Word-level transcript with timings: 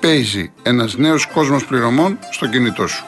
Παίζει 0.00 0.52
ένας 0.62 0.96
νέος 0.96 1.26
κόσμος 1.26 1.66
πληρωμών 1.66 2.18
στο 2.30 2.46
κινητό 2.46 2.86
σου. 2.86 3.04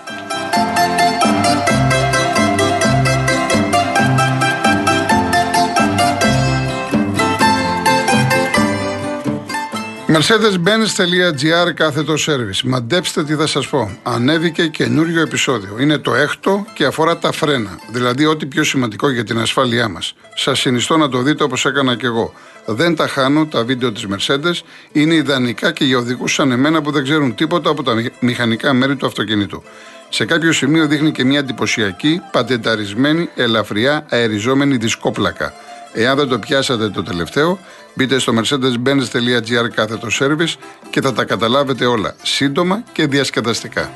Mercedes-Benz.gr 10.14 11.72
κάθετο 11.74 12.14
service. 12.26 12.60
Μαντέψτε 12.64 13.24
τι 13.24 13.34
θα 13.34 13.46
σας 13.46 13.68
πω. 13.68 13.98
Ανέβηκε 14.02 14.66
καινούριο 14.66 15.20
επεισόδιο. 15.20 15.76
Είναι 15.80 15.98
το 15.98 16.14
έκτο 16.14 16.66
και 16.74 16.84
αφορά 16.84 17.18
τα 17.18 17.32
φρένα. 17.32 17.78
Δηλαδή, 17.92 18.26
ό,τι 18.26 18.46
πιο 18.46 18.64
σημαντικό 18.64 19.10
για 19.10 19.24
την 19.24 19.38
ασφάλειά 19.38 19.88
μας. 19.88 20.14
Σας 20.34 20.60
συνιστώ 20.60 20.96
να 20.96 21.08
το 21.08 21.22
δείτε 21.22 21.42
όπως 21.42 21.64
έκανα 21.64 21.96
και 21.96 22.06
εγώ. 22.06 22.32
Δεν 22.64 22.96
τα 22.96 23.06
χάνω 23.06 23.46
τα 23.46 23.64
βίντεο 23.64 23.92
της 23.92 24.06
Mercedes. 24.10 24.60
Είναι 24.92 25.14
ιδανικά 25.14 25.72
και 25.72 25.84
για 25.84 25.98
οδηγούς 25.98 26.34
σαν 26.34 26.52
εμένα 26.52 26.82
που 26.82 26.90
δεν 26.90 27.02
ξέρουν 27.02 27.34
τίποτα 27.34 27.70
από 27.70 27.82
τα 27.82 27.94
μηχανικά 28.20 28.72
μέρη 28.72 28.96
του 28.96 29.06
αυτοκινήτου. 29.06 29.62
Σε 30.08 30.24
κάποιο 30.24 30.52
σημείο 30.52 30.86
δείχνει 30.86 31.12
και 31.12 31.24
μια 31.24 31.38
εντυπωσιακή, 31.38 32.20
πατενταρισμένη, 32.32 33.28
ελαφριά, 33.34 34.06
αεριζόμενη 34.08 34.76
δισκόπλακα. 34.76 35.52
Εάν 35.92 36.16
δεν 36.16 36.28
το 36.28 36.38
πιάσατε 36.38 36.88
το 36.88 37.02
τελευταίο, 37.02 37.58
μπείτε 37.94 38.18
στο 38.18 38.32
mercedes-benz.gr 38.36 39.68
κάθετος 39.74 40.20
service 40.22 40.54
και 40.90 41.00
θα 41.00 41.12
τα 41.12 41.24
καταλάβετε 41.24 41.84
όλα 41.84 42.14
σύντομα 42.22 42.82
και 42.92 43.06
διασκεδαστικά. 43.06 43.90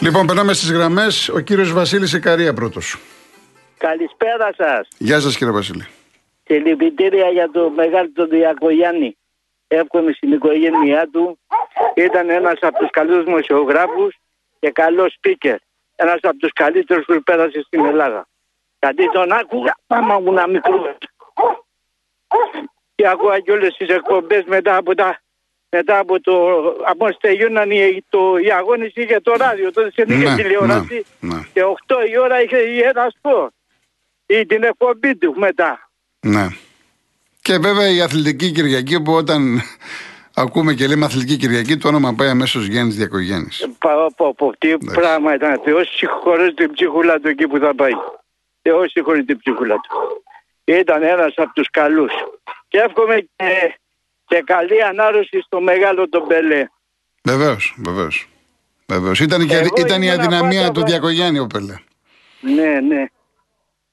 Λοιπόν, 0.00 0.26
περνάμε 0.26 0.52
στις 0.52 0.70
γραμμές. 0.70 1.28
Ο 1.28 1.40
κύριος 1.40 1.72
Βασίλης 1.72 2.12
Ικαρία 2.12 2.54
πρώτος. 2.54 2.98
Καλησπέρα 3.78 4.50
σας. 4.56 4.88
Γεια 4.98 5.20
σας, 5.20 5.36
κύριε 5.36 5.52
Βασίλη. 5.52 5.86
Και 6.44 6.58
λυπητήρια 6.58 7.28
για 7.28 7.50
το 7.50 7.70
μεγάλο 7.70 8.10
τον 8.14 8.28
Διακογιάννη. 8.28 9.16
Εύχομαι 9.68 10.12
στην 10.12 10.32
οικογένειά 10.32 11.08
του. 11.12 11.38
Ήταν 11.94 12.30
ένας 12.30 12.58
από 12.60 12.78
τους 12.78 12.90
καλούς 12.90 13.24
δημοσιογράφους 13.24 14.16
και 14.58 14.70
καλός 14.70 15.12
σπίκερ. 15.12 15.56
Ένας 15.96 16.18
από 16.22 16.36
τους 16.36 16.52
καλύτερους 16.52 17.04
που 17.04 17.22
πέρασε 17.22 17.62
στην 17.66 17.84
Ελλάδα. 17.84 18.28
Γιατί 18.80 19.10
τον 19.10 19.32
άκουγα, 19.32 19.76
άμα 19.86 20.16
ήμουν 20.18 20.50
μικρό. 20.50 20.96
Και 22.94 23.08
άκουγα 23.08 23.38
και 23.38 23.52
όλες 23.52 23.76
τις 23.76 23.88
εκπομπές 23.88 24.44
μετά 24.44 24.76
από 24.76 24.94
τα 24.94 25.20
μετά 25.70 25.98
από 25.98 26.20
το. 26.20 26.34
Από 26.84 27.18
τελειώναν 27.20 27.70
οι, 27.70 28.04
το, 28.08 28.36
οι 28.36 28.52
αγώνες 28.52 28.92
είχε 28.94 29.20
το 29.20 29.32
ράδιο, 29.36 29.72
τότε 29.72 29.90
σε 29.90 30.04
είχε 30.08 30.28
ναι, 30.28 30.34
τηλεόραση. 30.34 31.06
Ναι, 31.20 31.34
ναι. 31.34 31.42
Και 31.52 31.62
8 31.86 31.94
η 32.10 32.18
ώρα 32.18 32.42
είχε 32.42 32.56
η 32.56 32.80
ένας 32.80 33.14
σπορ. 33.16 33.48
Ή 34.30 34.46
την 34.46 34.62
εκπομπή 34.62 35.16
τους 35.16 35.36
μετά. 35.36 35.90
Ναι. 36.20 36.46
Και 37.42 37.58
βέβαια 37.58 37.88
η 37.88 38.00
Αθλητική 38.00 38.52
Κυριακή 38.52 39.02
που 39.02 39.12
όταν 39.12 39.62
ακούμε 40.42 40.74
και 40.74 40.86
λέμε 40.86 41.04
Αθλητική 41.04 41.36
Κυριακή 41.36 41.76
το 41.76 41.88
όνομα 41.88 42.14
πάει 42.14 42.28
αμέσως 42.28 42.66
Γιάννη 42.66 42.92
Διακογέννης. 42.92 43.68
Πω, 43.78 43.90
πω, 44.16 44.34
πω, 44.34 44.52
τι 44.58 44.70
Εντάξει. 44.70 45.00
πράγμα 45.00 45.34
ήταν. 45.34 45.60
Θεός 45.64 45.88
συγχωρείς 45.96 46.54
την 46.54 46.72
ψυχούλα 46.72 47.20
του 47.20 47.28
εκεί 47.28 47.46
που 47.46 47.58
θα 47.58 47.74
πάει. 47.74 47.92
Θεός 48.62 48.90
συγχωρείς 48.90 49.24
την 49.24 49.38
ψυχούλα 49.38 49.74
του. 49.74 50.22
Ήταν 50.64 51.02
ένας 51.02 51.32
από 51.36 51.52
τους 51.52 51.70
καλούς. 51.70 52.12
Και 52.68 52.78
εύχομαι 52.78 53.28
και 53.36 53.78
και 54.28 54.42
καλή 54.46 54.82
ανάρρωση 54.82 55.40
στο 55.40 55.60
μεγάλο 55.60 56.08
τον 56.08 56.26
Πελέ. 56.26 56.66
Βεβαίως, 57.22 57.74
βεβαίως. 57.78 58.28
Βεβαίως. 58.86 59.20
Ήταν, 59.20 59.46
και, 59.46 59.64
ήταν 59.76 60.02
η 60.02 60.10
αδυναμία 60.10 60.70
του 60.70 60.84
Διακογιάννη 60.84 61.38
ο 61.38 61.46
Πελέ. 61.46 61.74
Ναι, 62.40 62.80
ναι. 62.80 63.04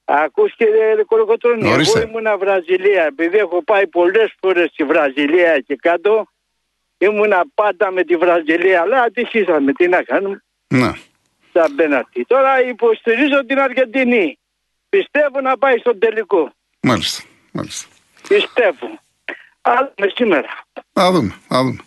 Ακούς 0.08 0.54
κύριε 0.56 1.04
Κολοκοτρώνη, 1.06 1.70
εγώ 1.70 2.00
ήμουνα 2.00 2.36
Βραζιλία, 2.36 3.04
επειδή 3.04 3.36
έχω 3.36 3.62
πάει 3.64 3.86
πολλές 3.86 4.34
φορές 4.40 4.70
στη 4.72 4.84
Βραζιλία 4.84 5.58
και 5.66 5.76
κάτω, 5.76 6.26
ήμουνα 6.98 7.44
πάντα 7.54 7.90
με 7.90 8.02
τη 8.02 8.16
Βραζιλία, 8.16 8.80
αλλά 8.80 9.02
ατυχήσαμε, 9.02 9.72
τι 9.72 9.88
να 9.88 10.02
κάνουμε. 10.02 10.42
Ναι. 10.68 10.90
Σαν 11.52 11.74
πέναρτη. 11.74 12.24
Τώρα 12.24 12.62
υποστηρίζω 12.68 13.46
την 13.46 13.58
Αργεντινή. 13.58 14.38
Πιστεύω 14.88 15.40
να 15.40 15.58
πάει 15.58 15.78
στον 15.78 15.98
τελικό. 15.98 16.52
Μάλιστα, 16.80 17.22
μάλιστα. 17.52 17.88
Πιστεύω. 18.28 18.86
Α 19.62 19.72
δούμε 19.96 20.12
σήμερα. 20.14 20.48
Α 20.92 21.10
δούμε, 21.12 21.34
α 21.48 21.62
δούμε. 21.62 21.80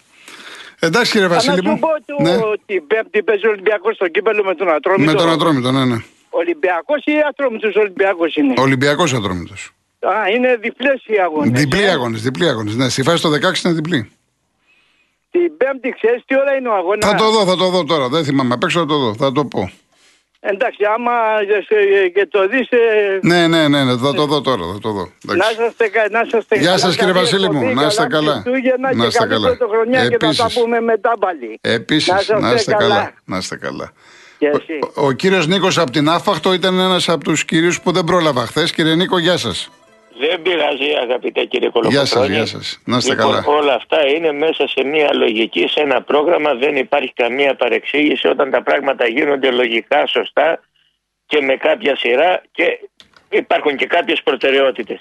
Εντάξει 0.80 1.12
κύριε 1.12 1.28
Βασίλη. 1.28 1.62
Να 1.62 1.72
σου 1.72 1.80
πω 1.80 2.24
ναι. 2.24 2.36
ότι 2.36 2.82
πέμπτη 2.82 3.24
παίζει 3.24 3.48
ο 3.48 3.50
Ολυμπιακός 3.50 3.96
στο 3.96 4.08
κύπελο 4.08 4.44
με 4.44 4.56
τον 4.56 4.70
Ατρόμητο. 4.70 5.12
Με 5.12 5.18
τον 5.18 5.30
Ατρόμητο, 5.30 5.72
ναι, 5.72 5.86
ναι. 5.86 5.98
Ολυμπιακός 6.30 7.04
ή 7.06 7.12
Ατρόμητος 7.30 7.76
Ολυμπιακός 7.76 8.36
είναι. 8.36 8.54
Ολυμπιακός 8.58 9.14
Ατρόμητος. 9.14 9.72
Α, 10.00 10.30
είναι 10.36 10.56
διπλές 10.56 11.04
οι 11.06 11.20
αγώνες. 11.20 11.60
Διπλή 11.60 11.84
ε; 11.84 11.90
αγώνες, 11.90 12.22
διπλή 12.22 12.48
αγώνες. 12.48 12.76
Ναι, 12.76 12.90
στη 12.90 13.04
φάση 13.04 13.22
το 13.22 13.30
16 13.30 13.66
είναι 13.66 13.74
διπλή. 13.74 14.12
Την 15.32 15.58
πέμπτη 15.58 15.90
ξέρεις 15.90 16.24
τι 16.26 16.36
ώρα 16.38 16.56
είναι 16.56 16.70
ο 16.70 16.76
αγώνας; 16.76 17.10
Θα 17.10 17.16
το 17.16 17.32
δω, 17.32 17.46
θα 17.46 17.56
το 17.56 17.70
δω 17.70 17.84
τώρα. 17.84 18.08
Δεν 18.08 18.24
θυμάμαι. 18.24 18.54
Απ' 18.54 18.64
έξω 18.64 18.80
θα 18.80 18.86
το 18.86 18.98
δω. 18.98 19.14
Θα 19.14 19.32
το 19.32 19.46
πω. 19.46 19.72
Εντάξει, 20.42 20.84
άμα 20.96 21.12
και 22.14 22.28
το 22.32 22.48
δεις... 22.48 22.70
Ε, 22.70 23.20
ναι, 23.22 23.48
ναι, 23.48 23.68
ναι, 23.68 23.84
ναι, 23.84 23.98
θα 23.98 24.14
το 24.14 24.26
δω 24.26 24.42
τώρα, 24.42 24.64
θα 24.74 24.80
το 24.80 24.92
δω. 24.92 25.12
Να 25.24 25.46
είστε, 25.50 26.10
να 26.12 26.22
είστε 26.38 26.60
Γεια 26.60 26.78
σας 26.78 26.96
κύριε 26.96 27.14
Βασίλη 27.14 27.50
μου, 27.50 27.74
να 27.74 27.86
είστε 27.86 28.08
καλά. 28.08 28.44
Να 28.96 29.06
είστε 29.06 29.28
καλά. 29.28 29.50
Επίσης, 29.50 30.10
και 30.10 30.26
θα 30.26 30.34
τα 30.36 30.50
πούμε 30.54 30.82
μετά 30.82 31.14
πάλι. 31.20 31.60
Επίσης, 31.62 32.30
να 32.40 32.54
είστε 32.54 32.74
καλά. 32.74 33.14
Να 33.26 33.38
είστε 33.38 33.56
καλά. 33.58 33.92
Ο, 34.96 35.06
ο 35.06 35.12
κύριος 35.12 35.48
Νίκος 35.48 35.78
από 35.78 35.92
την 35.92 36.10
Άφαχτο 36.10 36.54
ήταν 36.54 36.80
ένας 36.80 37.10
από 37.10 37.24
τους 37.24 37.46
κυρίους 37.46 37.82
που 37.82 37.92
δεν 37.92 38.04
πρόλαβα 38.04 38.46
χθες. 38.46 38.72
Κύριε 38.72 38.96
Νίκο, 38.96 39.18
γεια 39.18 39.38
σας. 39.38 39.70
Δεν 40.20 40.42
πειράζει 40.42 40.90
αγαπητέ 41.02 41.46
κύριε 41.46 41.70
Κολοκοτρώνη. 41.70 42.06
Γεια 42.06 42.06
σας, 42.06 42.28
γεια 42.28 42.46
σας. 42.46 42.80
Να 42.86 42.98
είστε 42.98 43.14
λοιπόν, 43.14 43.32
καλά. 43.32 43.58
Όλα 43.58 43.74
αυτά 43.74 44.08
είναι 44.08 44.32
μέσα 44.32 44.68
σε 44.68 44.84
μια 44.84 45.14
λογική, 45.14 45.68
σε 45.68 45.80
ένα 45.80 46.02
πρόγραμμα. 46.02 46.54
Δεν 46.54 46.76
υπάρχει 46.76 47.14
καμία 47.14 47.56
παρεξήγηση 47.56 48.28
όταν 48.28 48.52
τα 48.52 48.64
πράγματα 48.64 49.08
γίνονται 49.08 49.52
λογικά, 49.52 50.08
σωστά 50.08 50.62
και 51.26 51.42
με 51.42 51.56
κάποια 51.56 51.96
σειρά 51.96 52.42
και 52.52 52.80
υπάρχουν 53.30 53.76
και 53.76 53.86
κάποιες 53.86 54.22
προτεραιότητες. 54.24 55.00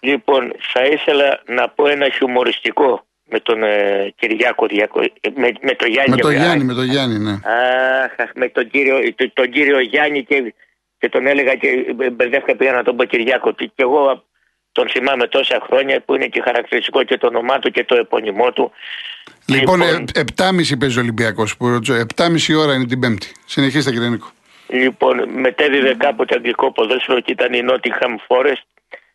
Λοιπόν, 0.00 0.52
θα 0.72 0.84
ήθελα 0.84 1.42
να 1.46 1.68
πω 1.68 1.86
ένα 1.86 2.08
χιουμοριστικό 2.08 3.04
με 3.30 3.40
τον 3.40 3.62
ε, 3.62 4.12
Κυριάκο 4.16 4.66
Διακο... 4.66 5.00
με, 5.34 5.52
με 5.60 5.74
τον 5.74 5.88
Γιάννη. 5.88 6.10
Με 6.10 6.16
τον 6.16 6.32
Γιάννη, 6.32 6.64
με 6.64 6.74
τον 6.74 6.84
Γιάννη, 6.84 7.18
ναι. 7.18 7.30
Αχ, 7.30 8.30
με 8.34 8.48
τον 8.48 8.70
κύριο, 8.70 8.96
τον 9.32 9.50
κύριο 9.50 9.80
Γιάννη 9.80 10.24
και, 10.24 10.54
και 10.98 11.08
τον 11.08 11.26
έλεγα 11.26 11.54
και 11.54 11.68
μπερδεύκα 12.12 12.56
πήγα 12.56 12.72
να 12.72 12.82
τον 12.82 12.96
πω 12.96 13.04
Κυριάκο. 13.04 13.52
Και 13.52 13.70
εγώ 13.76 14.24
τον 14.72 14.88
θυμάμαι 14.88 15.26
τόσα 15.26 15.60
χρόνια 15.66 16.00
που 16.00 16.14
είναι 16.14 16.26
και 16.26 16.40
χαρακτηριστικό 16.40 17.02
και 17.02 17.18
το 17.18 17.26
όνομά 17.26 17.58
του 17.58 17.70
και 17.70 17.84
το 17.84 17.94
επώνυμό 17.96 18.52
του. 18.52 18.72
Λοιπόν, 19.46 19.80
λοιπόν 19.80 20.04
7.30 20.36 20.78
παίζει 20.78 20.98
ο 20.98 21.00
Ολυμπιακός. 21.00 21.56
7.30 21.60 22.56
ώρα 22.58 22.74
είναι 22.74 22.86
την 22.86 23.00
Πέμπτη. 23.00 23.32
Συνεχίστε, 23.46 23.90
κύριε 23.90 24.08
Νίκο. 24.08 24.30
Λοιπόν, 24.68 25.28
μετέδιδε 25.28 25.94
κάποτε 25.94 26.34
αγγλικό 26.34 26.72
ποδόσφαιρο 26.72 27.20
και 27.20 27.32
ήταν 27.32 27.52
η 27.52 27.62
Nottingham 27.68 28.14
Forest 28.28 28.64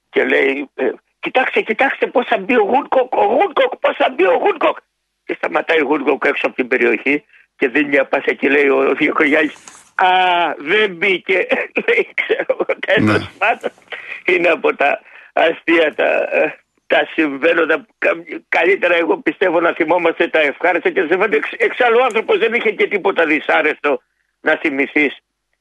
και 0.09 0.23
λέει 0.23 0.69
ε, 0.75 0.89
Κοιτάξτε, 1.25 1.61
κοιτάξτε 1.61 2.05
πώς 2.07 2.25
θα 2.31 2.37
μπει 2.37 2.55
ο 2.55 2.65
Woodcock, 2.71 3.15
ο 3.23 3.25
Woodcock, 3.35 3.71
πώς 3.83 3.95
θα 4.01 4.07
μπει 4.13 4.25
ο 4.25 4.37
Woodcock. 4.43 4.77
Και 5.25 5.33
σταματάει 5.37 5.81
ο 5.81 5.85
Γούνκοκ 5.89 6.25
έξω 6.25 6.47
από 6.47 6.55
την 6.55 6.67
περιοχή 6.67 7.23
και 7.57 7.67
δίνει 7.67 7.87
μια 7.87 8.05
πάσα 8.05 8.33
και 8.39 8.49
λέει 8.49 8.67
ο 8.67 8.93
Διακογιάννης 8.99 9.51
Α, 9.95 10.09
δεν 10.57 10.91
μπήκε. 10.95 11.47
λέει, 11.87 12.03
ξέρω, 12.19 12.55
τέλο 12.87 13.11
ναι. 13.11 13.27
πάντων. 13.37 13.71
Είναι 14.25 14.49
από 14.49 14.75
τα 14.75 14.99
αστεία 15.33 15.93
τα, 15.95 16.09
ε, 16.39 16.55
τα 16.87 16.99
συμβαίνοντα. 17.13 17.85
Καλύτερα 18.49 18.95
εγώ 18.95 19.17
πιστεύω 19.17 19.59
να 19.59 19.73
θυμόμαστε 19.73 20.27
τα 20.27 20.39
ευχάριστα 20.39 20.89
και 20.89 21.03
δεν 21.03 21.19
εξάλλου 21.57 21.97
ο 22.01 22.03
άνθρωπος 22.03 22.37
δεν 22.37 22.53
είχε 22.53 22.71
και 22.71 22.87
τίποτα 22.87 23.25
δυσάρεστο 23.25 24.01
να 24.41 24.57
θυμηθείς. 24.61 25.13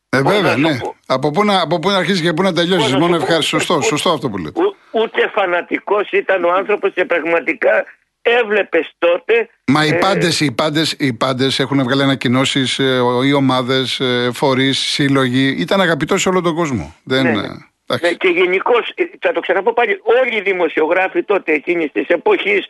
Ε, 0.09 0.23
βέβαια, 0.23 0.57
ναι. 0.57 0.79
Από 1.07 1.31
πού, 1.31 1.45
να, 1.45 1.61
από 1.61 1.79
πού 1.79 1.89
να 1.91 1.97
αρχίσει 1.97 2.23
και 2.23 2.33
πού 2.33 2.43
να 2.43 2.53
τελειώσει. 2.53 2.97
Μόνο 2.97 3.17
ευχάριστο. 3.17 3.59
Σωστό, 3.59 3.81
σωστό 3.81 4.11
αυτό 4.11 4.31
που 4.31 4.39
λέτε. 4.39 4.61
Ούτε 4.95 5.31
φανατικός 5.35 6.11
ήταν 6.11 6.45
ο 6.45 6.53
άνθρωπος 6.53 6.93
και 6.95 7.05
πραγματικά 7.05 7.85
έβλεπες 8.23 8.93
τότε. 8.99 9.49
Μα 9.67 9.85
οι 9.85 9.89
ε, 9.89 9.99
πάντες 9.99 10.41
οι 10.41 10.53
πάντες, 10.53 10.93
οι 10.99 11.13
πάντες 11.13 11.59
έχουν 11.59 11.83
βγάλει 11.83 12.03
ανακοινώσεις, 12.03 12.79
ε, 12.79 13.01
οι 13.25 13.33
ομάδες, 13.33 14.01
ε, 14.01 14.31
φορείς, 14.33 14.79
σύλλογοι. 14.79 15.55
Ήταν 15.59 15.81
αγαπητός 15.81 16.21
σε 16.21 16.29
όλο 16.29 16.41
τον 16.41 16.55
κόσμο. 16.55 16.95
Δεν... 17.05 17.23
Ναι, 17.23 17.31
ναι. 17.31 17.39
Εντάξει. 17.87 18.11
Ναι, 18.11 18.13
και 18.13 18.29
γενικώς, 18.29 18.95
θα 19.21 19.33
το 19.33 19.41
ξαναπώ 19.41 19.73
πάλι, 19.73 20.01
όλοι 20.03 20.37
οι 20.37 20.41
δημοσιογράφοι 20.41 21.23
τότε 21.23 21.53
εκείνης 21.53 21.93
της 21.93 22.07
εποχής, 22.09 22.67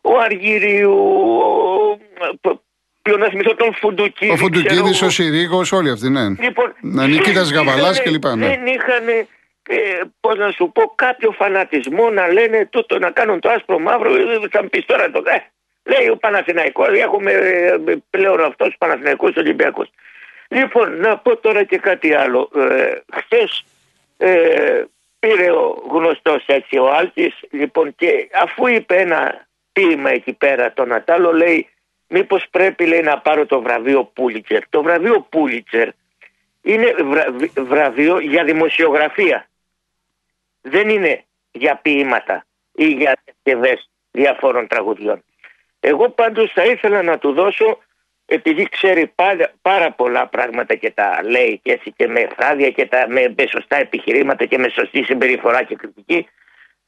ο 0.00 0.18
Αργύριου, 0.24 0.92
ο, 2.42 2.58
ποιο 3.02 3.16
να 3.16 3.28
θυμηθώ 3.28 3.54
τον 3.54 3.74
Φουντουκίδη. 3.74 4.32
Ο 4.32 4.36
Φουντουκίδης, 4.36 4.90
ξέρω 4.90 5.06
ο 5.06 5.10
Συρίγος, 5.10 5.72
όλοι 5.72 5.90
αυτοί, 5.90 6.08
ναι. 6.10 6.28
Λοιπόν, 6.28 6.74
Να 6.80 7.06
Νικήτας 7.06 7.50
δεν 7.50 7.58
Γαβαλάς 7.58 7.98
είχανε- 7.98 8.18
κλπ. 8.18 8.34
Ναι. 8.36 8.46
Δεν 8.46 8.66
είχαν, 8.66 9.26
ε, 9.68 10.00
πώς 10.20 10.36
να 10.38 10.50
σου 10.50 10.70
πω, 10.74 10.92
κάποιο 10.94 11.30
φανατισμό 11.30 12.10
να 12.10 12.32
λένε 12.32 12.66
τούτο 12.66 12.98
να 12.98 13.10
κάνουν 13.10 13.40
το 13.40 13.48
άσπρο 13.50 13.78
μαύρο. 13.78 14.14
ε, 14.14 14.38
Θα 14.50 14.62
μου 14.62 14.68
πεις 14.68 14.84
τώρα 14.84 15.10
το. 15.10 15.22
Ε, 15.26 15.38
λέει 15.96 16.08
ο 16.08 16.16
Παναθηναϊκός, 16.16 16.88
έχουμε 16.88 17.32
ε, 17.32 17.74
πλέον 18.10 18.40
αυτός 18.44 18.74
Παναθηναϊκός 18.78 19.36
Ολυμπιακός. 19.36 19.90
Λοιπόν, 20.48 20.96
να 21.00 21.18
πω 21.18 21.36
τώρα 21.36 21.64
και 21.64 21.78
κάτι 21.78 22.14
άλλο. 22.14 22.50
Ε, 22.56 22.94
Χθες 23.12 23.64
ε, 24.16 24.84
πήρε 25.18 25.50
ο 25.50 25.82
γνωστός 25.90 26.44
έτσι 26.46 26.78
ο 26.78 26.90
Άλτης, 26.90 27.34
λοιπόν, 27.50 27.94
και 27.94 28.28
αφού 28.42 28.66
είπε 28.66 28.96
ένα 28.96 29.46
ποίημα 29.72 30.10
εκεί 30.10 30.32
πέρα 30.32 30.72
τον 30.72 30.92
Ατάλο, 30.92 31.32
λέει 31.32 31.68
μήπως 32.08 32.44
πρέπει 32.50 32.86
λέει, 32.86 33.00
να 33.00 33.18
πάρω 33.18 33.46
το 33.46 33.60
βραβείο 33.60 34.04
Πούλιτσερ. 34.04 34.68
Το 34.68 34.82
βραβείο 34.82 35.26
Πούλιτσερ 35.28 35.88
είναι 36.62 36.94
βραβ- 37.04 37.60
βραβείο 37.60 38.18
για 38.20 38.44
δημοσιογραφία. 38.44 39.48
Δεν 40.60 40.88
είναι 40.88 41.24
για 41.50 41.76
ποίηματα 41.76 42.46
ή 42.72 42.86
για 42.86 43.16
συσκευές 43.24 43.90
διαφόρων 44.10 44.66
τραγουδιών. 44.66 45.24
Εγώ 45.80 46.10
πάντως 46.10 46.52
θα 46.52 46.64
ήθελα 46.64 47.02
να 47.02 47.18
του 47.18 47.32
δώσω, 47.32 47.78
επειδή 48.26 48.68
ξέρει 48.68 49.06
πάρα, 49.06 49.52
πάρα 49.62 49.92
πολλά 49.92 50.26
πράγματα 50.26 50.74
και 50.74 50.90
τα 50.90 51.20
λέει 51.24 51.60
και 51.62 51.72
έτσι 51.72 51.92
και 51.92 52.08
με 52.08 52.28
φράδια 52.36 52.70
και 52.70 52.86
τα, 52.86 53.08
με, 53.08 53.34
με 53.36 53.46
σωστά 53.46 53.76
επιχειρήματα 53.76 54.44
και 54.44 54.58
με 54.58 54.68
σωστή 54.68 55.02
συμπεριφορά 55.02 55.62
και 55.62 55.74
κριτική, 55.74 56.28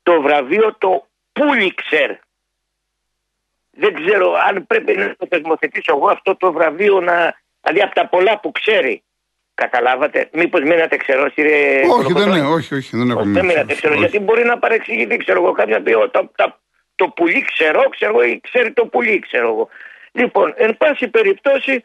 το 0.03 0.21
βραβείο 0.21 0.77
το 0.79 1.07
Πούλιξερ. 1.33 2.11
Δεν 3.71 3.95
ξέρω 3.95 4.35
αν 4.49 4.67
πρέπει 4.67 4.97
να 4.97 5.17
το 5.17 5.27
θεσμοθετήσω 5.31 5.97
εγώ 5.97 6.09
αυτό 6.09 6.37
το 6.37 6.53
βραβείο 6.53 7.01
να, 7.01 7.41
δηλαδή 7.61 7.83
από 7.83 7.95
τα 7.95 8.07
πολλά 8.09 8.41
που 8.41 8.53
ξέρει. 8.53 9.03
Καταλάβατε, 9.65 10.29
μήπως 10.33 10.61
μείνατε 10.61 10.97
ξερός 10.97 11.33
ρε 11.37 11.43
Όχι, 11.43 11.81
δεν 11.81 11.89
Κολοκοτρώνη; 11.89 12.39
είναι, 12.39 12.47
όχι, 12.47 12.75
όχι, 12.75 12.97
δεν 12.97 13.11
έχω 13.11 13.21
Όχι, 13.21 13.31
δεν 13.31 13.45
μείνατε 13.45 13.75
ξέρω, 13.75 13.95
γιατί 13.95 14.19
μπορεί 14.19 14.45
να 14.45 14.59
παρεξηγηθεί, 14.59 15.17
ξέρω 15.17 15.43
εγώ, 15.43 15.53
κάποια 15.53 15.83
πει, 15.83 15.93
«Ω, 15.95 16.09
τα, 16.09 16.31
τα, 16.37 16.61
το 16.95 17.09
πουλί 17.09 17.45
ξέρω, 17.55 17.83
ξέρω 17.89 18.11
εγώ, 18.11 18.23
ή 18.23 18.41
ξέρει 18.41 18.73
το 18.73 18.87
πουλί, 18.87 19.19
ξέρω 19.19 19.49
εγώ. 19.49 19.69
Λοιπόν, 20.13 20.55
εν 20.57 20.77
πάση 20.77 21.09
περιπτώσει, 21.09 21.85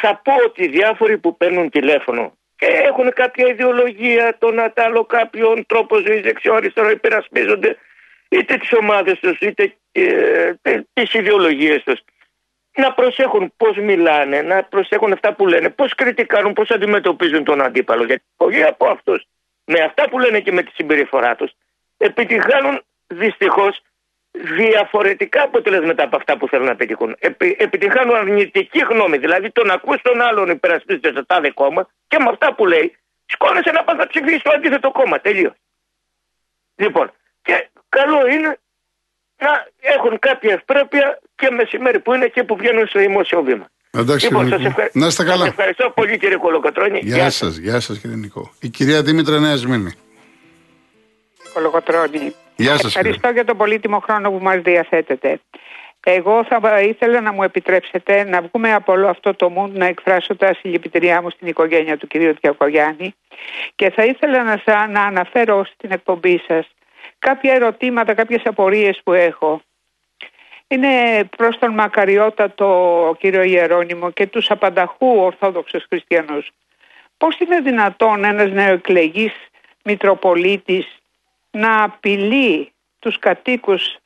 θα 0.00 0.20
πω 0.24 0.32
ότι 0.46 0.64
οι 0.64 0.68
διάφοροι 0.68 1.18
που 1.18 1.36
παίρνουν 1.36 1.70
τηλέφωνο 1.70 2.32
και 2.56 2.66
έχουν 2.66 3.12
κάποια 3.12 3.46
ιδεολογία, 3.46 4.36
τον 4.38 4.60
ατάλο 4.60 5.04
κάποιον 5.04 5.66
τρόπος 5.66 6.02
ζωής 6.06 6.22
δεξιό-αριστερό 6.22 6.90
υπερασπίζονται 6.90 7.76
είτε 8.28 8.56
τις 8.56 8.72
ομάδες 8.72 9.18
τους 9.18 9.38
είτε 9.38 9.74
ε, 9.92 10.52
τις 10.92 11.14
ιδεολογίες 11.14 11.82
τους. 11.82 12.00
Να 12.76 12.92
προσέχουν 12.92 13.52
πώς 13.56 13.76
μιλάνε, 13.76 14.42
να 14.42 14.64
προσέχουν 14.64 15.12
αυτά 15.12 15.34
που 15.34 15.46
λένε, 15.46 15.70
πώς 15.70 15.94
κριτικάρουν, 15.94 16.52
πώς 16.52 16.70
αντιμετωπίζουν 16.70 17.44
τον 17.44 17.62
αντίπαλο. 17.62 18.04
Γιατί 18.04 18.24
πολλοί 18.36 18.64
από 18.64 18.86
αυτούς 18.86 19.26
με 19.64 19.80
αυτά 19.80 20.08
που 20.08 20.18
λένε 20.18 20.40
και 20.40 20.52
με 20.52 20.62
τη 20.62 20.70
συμπεριφορά 20.74 21.36
τους 21.36 21.52
επιτυχάνουν 21.96 22.82
δυστυχώς 23.06 23.80
διαφορετικά 24.30 25.42
αποτελέσματα 25.42 26.02
από 26.02 26.16
αυτά 26.16 26.36
που 26.36 26.48
θέλουν 26.48 26.66
να 26.66 26.76
πετύχουν. 26.76 27.16
Επι, 27.18 27.56
επιτυχάνουν 27.58 28.14
αρνητική 28.16 28.78
γνώμη. 28.78 29.18
Δηλαδή 29.18 29.50
τον 29.50 29.70
ακούς 29.70 30.02
τον 30.02 30.20
άλλον 30.20 30.50
υπερασπίζεται 30.50 31.10
στο 31.10 31.26
τάδε 31.26 31.50
κόμμα 31.50 31.88
και 32.08 32.18
με 32.18 32.28
αυτά 32.28 32.54
που 32.54 32.66
λέει 32.66 32.96
σκόνεσαι 33.26 33.70
να 33.70 33.84
πας 33.84 33.96
να 33.96 34.06
ψηφίσεις 34.06 34.42
το 34.42 34.50
αντίθετο 34.54 34.90
κόμμα. 34.90 35.20
Τελείως. 35.20 35.54
Λοιπόν, 36.74 37.12
και 37.42 37.68
καλό 37.88 38.26
είναι 38.26 38.58
να 39.38 39.66
έχουν 39.80 40.18
κάποια 40.18 40.52
ευπρέπεια 40.52 41.18
και 41.36 41.50
μεσημέρι 41.50 41.98
που 42.00 42.14
είναι 42.14 42.26
και 42.26 42.42
που 42.44 42.56
βγαίνουν 42.56 42.86
στο 42.86 42.98
δημόσιο 42.98 43.42
βήμα. 43.42 43.68
Εντάξει, 43.90 44.26
Λοιπόν, 44.26 44.42
κύριε 44.42 44.56
σας 44.58 44.66
Νικό. 44.66 44.80
ευχα- 44.82 44.98
Να 44.98 45.06
είστε 45.06 45.22
σας 45.22 45.32
καλά. 45.32 45.46
ευχαριστώ 45.46 45.90
πολύ 45.90 46.18
κύριε 46.18 46.36
Κολοκοτρώνη. 46.36 47.00
Γεια 47.02 47.30
σας, 47.30 47.56
γεια 47.56 47.80
σας 47.80 47.98
κύριε 47.98 48.16
Νικό. 48.16 48.52
Η 48.60 48.68
κυρία 48.68 49.02
Δήμητρα 49.02 49.38
Νέας 49.38 49.58
Σμήνη. 49.60 49.92
Κολοκοτρώνη. 51.54 52.34
Γεια 52.56 52.72
σας. 52.76 52.84
Ευχαριστώ 52.96 53.28
για 53.28 53.44
τον 53.44 53.56
πολύτιμο 53.56 53.98
χρόνο 53.98 54.30
που 54.30 54.38
μας 54.42 54.60
διαθέτετε. 54.62 55.40
Εγώ 56.08 56.44
θα 56.48 56.80
ήθελα 56.80 57.20
να 57.20 57.32
μου 57.32 57.42
επιτρέψετε 57.42 58.24
να 58.24 58.40
βγούμε 58.42 58.72
από 58.74 58.92
όλο 58.92 59.08
αυτό 59.08 59.34
το 59.34 59.48
μουντ 59.50 59.76
να 59.76 59.86
εκφράσω 59.86 60.36
τα 60.36 60.54
συλληπιτηριά 60.54 61.22
μου 61.22 61.30
στην 61.30 61.46
οικογένεια 61.48 61.96
του 61.96 62.06
κυρίου 62.06 62.34
Διακογιάννη 62.40 63.14
και 63.74 63.90
θα 63.90 64.04
ήθελα 64.04 64.42
να, 64.44 64.62
σα, 64.64 64.86
να 64.88 65.00
αναφέρω 65.02 65.64
στην 65.74 65.90
εκπομπή 65.92 66.42
σας 66.46 66.66
κάποια 67.28 67.54
ερωτήματα, 67.54 68.14
κάποιες 68.14 68.42
απορίες 68.44 69.00
που 69.04 69.12
έχω. 69.12 69.60
Είναι 70.68 71.24
προς 71.36 71.58
τον 71.58 71.74
μακαριότατο 71.74 72.70
κύριο 73.18 73.42
Ιερώνυμο 73.42 74.10
και 74.10 74.26
τους 74.26 74.50
απανταχού 74.50 75.06
Ορθόδοξους 75.06 75.84
Χριστιανούς. 75.88 76.50
Πώς 77.16 77.38
είναι 77.38 77.60
δυνατόν 77.60 78.24
ένας 78.24 78.50
νεοεκλεγής 78.50 79.32
Μητροπολίτης 79.84 80.86
να 81.50 81.82
απειλεί 81.82 82.72
τους 82.98 83.18
κατοίκους 83.18 83.96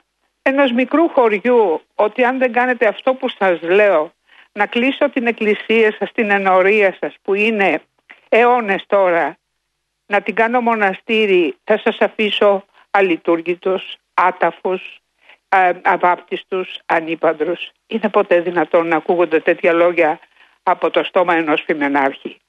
ενός 0.42 0.72
μικρού 0.72 1.08
χωριού 1.08 1.80
ότι 1.94 2.24
αν 2.24 2.38
δεν 2.38 2.52
κάνετε 2.52 2.86
αυτό 2.86 3.14
που 3.14 3.28
σας 3.28 3.62
λέω 3.62 4.12
να 4.52 4.66
κλείσω 4.66 5.10
την 5.10 5.26
εκκλησία 5.26 5.94
σας, 5.98 6.12
την 6.12 6.30
ενορία 6.30 6.96
σας 7.00 7.14
που 7.22 7.34
είναι 7.34 7.82
αιώνες 8.28 8.84
τώρα 8.86 9.36
να 10.06 10.20
την 10.20 10.34
κάνω 10.34 10.60
μοναστήρι 10.60 11.56
θα 11.64 11.78
σας 11.78 11.98
αφήσω 12.00 12.64
αλειτουργητους, 12.90 13.96
άταφους, 14.14 15.00
α, 15.48 15.58
αβάπτιστους, 15.82 16.78
ανήπαντρους. 16.86 17.70
Είναι 17.86 18.08
ποτέ 18.08 18.40
δυνατόν 18.40 18.86
να 18.86 18.96
ακούγονται 18.96 19.40
τέτοια 19.40 19.72
λόγια 19.72 20.18
από 20.62 20.90
το 20.90 21.04
στόμα 21.04 21.34
ενός 21.34 21.62
φημενάρχη. 21.66 22.40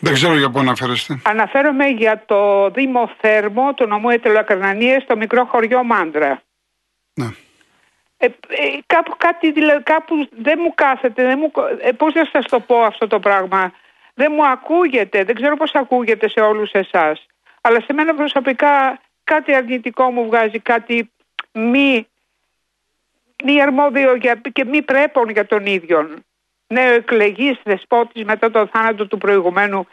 Δεν 0.00 0.12
ξέρω 0.12 0.36
για 0.36 0.50
πού 0.50 0.58
αναφέρεστε. 0.58 1.20
Αναφέρομαι 1.24 1.86
για 1.86 2.22
το 2.26 2.70
Δήμο 2.70 3.10
Θέρμο 3.20 3.74
του 3.74 3.86
νομού 3.86 4.10
Ετελοακρανανίας 4.10 5.02
στο 5.02 5.16
μικρό 5.16 5.44
χωριό 5.44 5.84
Μάντρα. 5.84 6.42
Ναι. 7.14 7.26
Ε, 8.16 8.26
ε, 8.26 8.30
κάπου, 8.86 9.14
κάτι, 9.16 9.52
δηλαδή, 9.52 9.82
κάπου 9.82 10.28
δεν 10.30 10.58
μου 10.62 10.74
κάθεται, 10.74 11.24
δεν 11.24 11.38
μου, 11.38 11.52
ε, 11.80 11.92
πώς 11.92 12.14
να 12.14 12.24
σας 12.32 12.44
το 12.44 12.60
πω 12.60 12.82
αυτό 12.82 13.06
το 13.06 13.18
πράγμα. 13.18 13.72
Δεν 14.14 14.32
μου 14.34 14.46
ακούγεται, 14.46 15.24
δεν 15.24 15.34
ξέρω 15.34 15.56
πώς 15.56 15.74
ακούγεται 15.74 16.28
σε 16.28 16.40
όλους 16.40 16.70
εσάς. 16.72 17.26
Αλλά 17.60 17.80
σε 17.80 17.92
μένα 17.92 18.14
προσωπικά 18.14 19.00
κάτι 19.34 19.54
αρνητικό 19.54 20.10
μου 20.10 20.26
βγάζει, 20.26 20.58
κάτι 20.58 21.10
μη, 21.52 22.06
μη 23.44 23.62
αρμόδιο 23.62 24.14
για, 24.14 24.40
και 24.52 24.64
μη 24.64 24.82
πρέπον 24.82 25.28
για 25.30 25.46
τον 25.46 25.66
ίδιο. 25.66 25.98
Νέο 26.66 26.92
εκλεγής 26.94 27.60
δεσπότης 27.64 28.24
μετά 28.24 28.50
το 28.50 28.68
θάνατο 28.72 29.06
του 29.06 29.18
προηγουμένου 29.18 29.86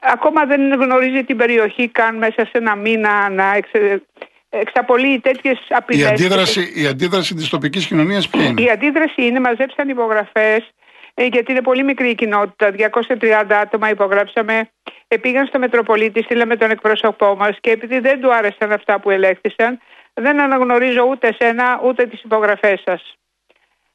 ακόμα 0.00 0.44
δεν 0.44 0.72
γνωρίζει 0.72 1.24
την 1.24 1.36
περιοχή 1.36 1.88
καν 1.88 2.16
μέσα 2.16 2.44
σε 2.44 2.50
ένα 2.52 2.74
μήνα 2.74 3.28
να 3.30 3.54
εξε, 3.54 4.02
εξαπολύει 4.48 5.20
τέτοιες 5.20 5.58
Η 5.58 5.74
απειλές. 5.74 6.10
αντίδραση, 6.10 6.72
η 6.74 6.86
αντίδραση 6.86 7.34
της 7.34 7.48
τοπικής 7.48 7.86
κοινωνίας 7.86 8.28
ποια 8.28 8.44
είναι; 8.44 8.62
Η 8.62 8.70
αντίδραση 8.70 9.22
είναι 9.26 9.40
μαζέψαν 9.40 9.88
υπογραφές 9.88 10.58
ε, 10.58 10.83
γιατί 11.14 11.52
είναι 11.52 11.62
πολύ 11.62 11.82
μικρή 11.84 12.08
η 12.10 12.14
κοινότητα, 12.14 12.70
230 12.70 13.44
άτομα 13.50 13.90
υπογράψαμε, 13.90 14.70
ε, 15.08 15.16
πήγαν 15.16 15.46
στο 15.46 15.58
Μετροπολίτη, 15.58 16.22
στείλαμε 16.22 16.56
τον 16.56 16.70
εκπρόσωπό 16.70 17.36
μας 17.36 17.56
και 17.60 17.70
επειδή 17.70 17.98
δεν 17.98 18.20
του 18.20 18.34
άρεσαν 18.34 18.72
αυτά 18.72 19.00
που 19.00 19.10
ελέγχθησαν, 19.10 19.78
δεν 20.14 20.40
αναγνωρίζω 20.40 21.02
ούτε 21.10 21.28
εσένα 21.28 21.80
ούτε 21.84 22.06
τις 22.06 22.22
υπογραφές 22.22 22.82
σας. 22.84 23.16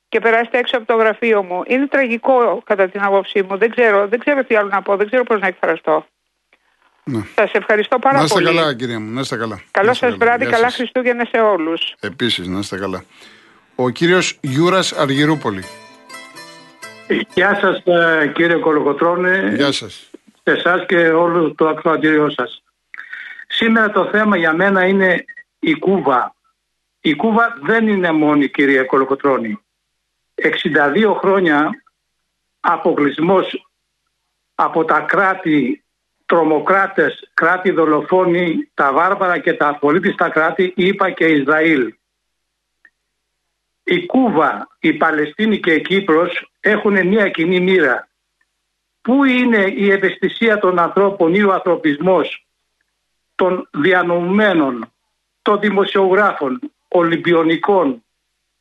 Και 0.09 0.19
περάστε 0.19 0.57
έξω 0.57 0.77
από 0.77 0.85
το 0.85 0.93
γραφείο 0.93 1.43
μου. 1.43 1.63
Είναι 1.67 1.88
τραγικό 1.88 2.61
κατά 2.65 2.89
την 2.89 3.01
άποψή 3.03 3.43
μου. 3.49 3.57
Δεν 3.57 3.69
ξέρω, 3.69 4.07
δεν 4.07 4.19
ξέρω 4.19 4.43
τι 4.43 4.55
άλλο 4.55 4.69
να 4.69 4.81
πω, 4.81 4.95
δεν 4.95 5.07
ξέρω 5.07 5.23
πώς 5.23 5.39
να 5.39 5.47
εκφραστώ. 5.47 6.05
Ναι. 7.03 7.21
Σας 7.35 7.51
ευχαριστώ 7.51 7.99
πάρα 7.99 8.17
Να 8.17 8.23
είστε 8.23 8.41
πολύ. 8.41 8.55
καλά, 8.57 8.75
κυρία 8.75 8.99
μου, 8.99 9.13
να 9.13 9.19
είστε 9.19 9.38
καλά. 9.38 9.61
Καλό 9.71 9.85
Να 9.85 9.91
είστε 9.91 10.07
σας 10.09 10.17
βράδυ, 10.17 10.43
Γεια 10.43 10.51
καλά 10.51 10.63
σας. 10.65 10.75
Χριστούγεννα 10.75 11.25
σε 11.31 11.39
όλους. 11.41 11.95
Επίσης, 11.99 12.47
να 12.47 12.59
είστε 12.59 12.77
καλά. 12.77 13.03
Ο 13.75 13.89
κύριος 13.89 14.38
Γιούρας 14.41 14.93
Αργυρούπολη. 14.93 15.63
Γεια 17.33 17.59
σας 17.61 17.83
ε, 17.85 18.31
κύριε 18.35 18.55
Κολοκοτρώνε, 18.55 19.53
Γεια 19.55 19.71
σας. 19.71 20.09
σε 20.43 20.51
εσάς 20.53 20.85
και 20.85 21.09
όλο 21.09 21.55
το 21.55 21.67
ακροατήριό 21.67 22.29
σας. 22.29 22.63
Σήμερα 23.47 23.91
το 23.91 24.05
θέμα 24.05 24.37
για 24.37 24.53
μένα 24.53 24.85
είναι 24.85 25.25
η 25.59 25.73
Κούβα. 25.73 26.35
Η 27.01 27.15
Κούβα 27.15 27.57
δεν 27.61 27.87
είναι 27.87 28.11
μόνη 28.11 28.49
κύριε 28.49 28.83
Κολοκοτρώνη. 28.83 29.59
62 30.35 31.15
χρόνια 31.19 31.69
αποκλεισμός 32.59 33.69
από 34.55 34.85
τα 34.85 34.99
κράτη 34.99 35.83
τρομοκράτες, 36.25 37.29
κράτη 37.33 37.71
δολοφόνοι, 37.71 38.69
τα 38.73 38.93
βάρβαρα 38.93 39.37
και 39.37 39.53
τα 39.53 39.67
απολύτιστα 39.67 40.29
κράτη, 40.29 40.73
είπα 40.75 41.09
και 41.11 41.25
Ισραήλ. 41.25 41.93
Η 43.89 44.05
Κούβα, 44.05 44.67
η 44.79 44.93
Παλαιστίνη 44.93 45.60
και 45.60 45.74
η 45.74 45.81
Κύπρος 45.81 46.51
έχουν 46.60 47.08
μια 47.08 47.29
κοινή 47.29 47.60
μοίρα. 47.60 48.08
Πού 49.01 49.24
είναι 49.24 49.74
η 49.75 49.91
ευαισθησία 49.91 50.58
των 50.58 50.79
ανθρώπων 50.79 51.34
ή 51.34 51.43
ο 51.43 51.53
ανθρωπισμός 51.53 52.46
των 53.36 53.69
διανοουμένων, 53.72 54.91
των 55.41 55.60
δημοσιογράφων, 55.60 56.60
ολυμπιονικών, 56.88 58.03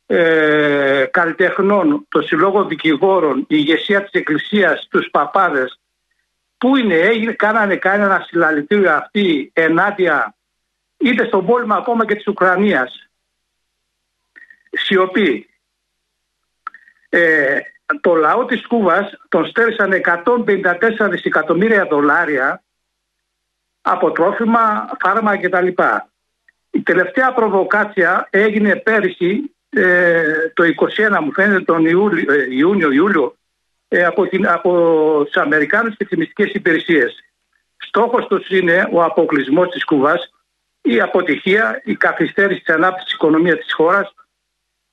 ε, 0.05 1.05
καλλιτεχνών, 1.11 2.05
το 2.09 2.21
Συλλόγο 2.21 2.65
Δικηγόρων, 2.65 3.37
η 3.39 3.45
ηγεσία 3.47 4.03
της 4.03 4.11
Εκκλησίας, 4.11 4.87
τους 4.89 5.09
παπάδες, 5.09 5.79
που 6.57 6.75
είναι, 6.75 6.95
έγινε, 6.95 7.31
κάνανε 7.31 7.75
κανένα 7.75 8.25
συλλαλητήριο 8.27 8.91
αυτή 8.91 9.51
ενάντια 9.53 10.35
είτε 10.97 11.25
στον 11.25 11.45
πόλεμο 11.45 11.73
ακόμα 11.73 12.05
και 12.05 12.15
της 12.15 12.27
Ουκρανίας. 12.27 13.08
Σιωπή. 14.71 15.49
Ε, 17.09 17.59
το 18.01 18.13
λαό 18.15 18.45
της 18.45 18.67
Κούβας 18.67 19.11
τον 19.29 19.45
στέρισαν 19.45 19.91
154 19.91 21.09
δισεκατομμύρια 21.09 21.85
δολάρια 21.85 22.63
από 23.81 24.11
τρόφιμα, 24.11 24.89
φάρμα 24.99 25.37
κτλ. 25.37 25.67
Η 26.71 26.81
τελευταία 26.81 27.33
προβοκάτσια 27.33 28.27
έγινε 28.31 28.75
πέρυσι 28.75 29.53
ε, 29.69 30.51
το 30.53 30.63
21 30.63 31.19
μου 31.23 31.33
φαίνεται 31.33 31.61
τον 31.61 31.85
Ιούλιο, 31.85 32.33
ε, 32.33 32.47
Ιούνιο, 32.49 32.91
Ιούλιο 32.91 33.35
ε, 33.87 34.05
από, 34.05 34.27
την, 34.27 34.47
από 34.47 34.71
τους 35.25 35.35
Αμερικάνους 35.35 35.95
και 35.97 36.05
τις 36.05 36.17
μυστικές 36.17 36.53
υπηρεσίες. 36.53 37.23
Στόχος 37.77 38.27
τους 38.27 38.49
είναι 38.49 38.89
ο 38.91 39.03
αποκλεισμός 39.03 39.69
της 39.69 39.85
Κούβας, 39.85 40.33
η 40.81 41.01
αποτυχία, 41.01 41.81
η 41.83 41.95
καθυστέρηση 41.95 42.59
της 42.59 42.73
ανάπτυξης 42.73 43.05
της 43.05 43.13
οικονομίας 43.13 43.57
της 43.57 43.73
χώρας 43.73 44.13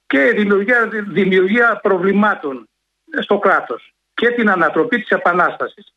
και 0.06 0.26
η 0.26 0.30
δημιουργία, 0.30 0.88
δημιουργία 1.08 1.80
προβλημάτων 1.82 2.68
στο 3.20 3.38
κράτος 3.38 3.94
και 4.14 4.30
την 4.30 4.50
ανατροπή 4.50 5.00
της 5.00 5.08
Επανάστασης. 5.08 5.94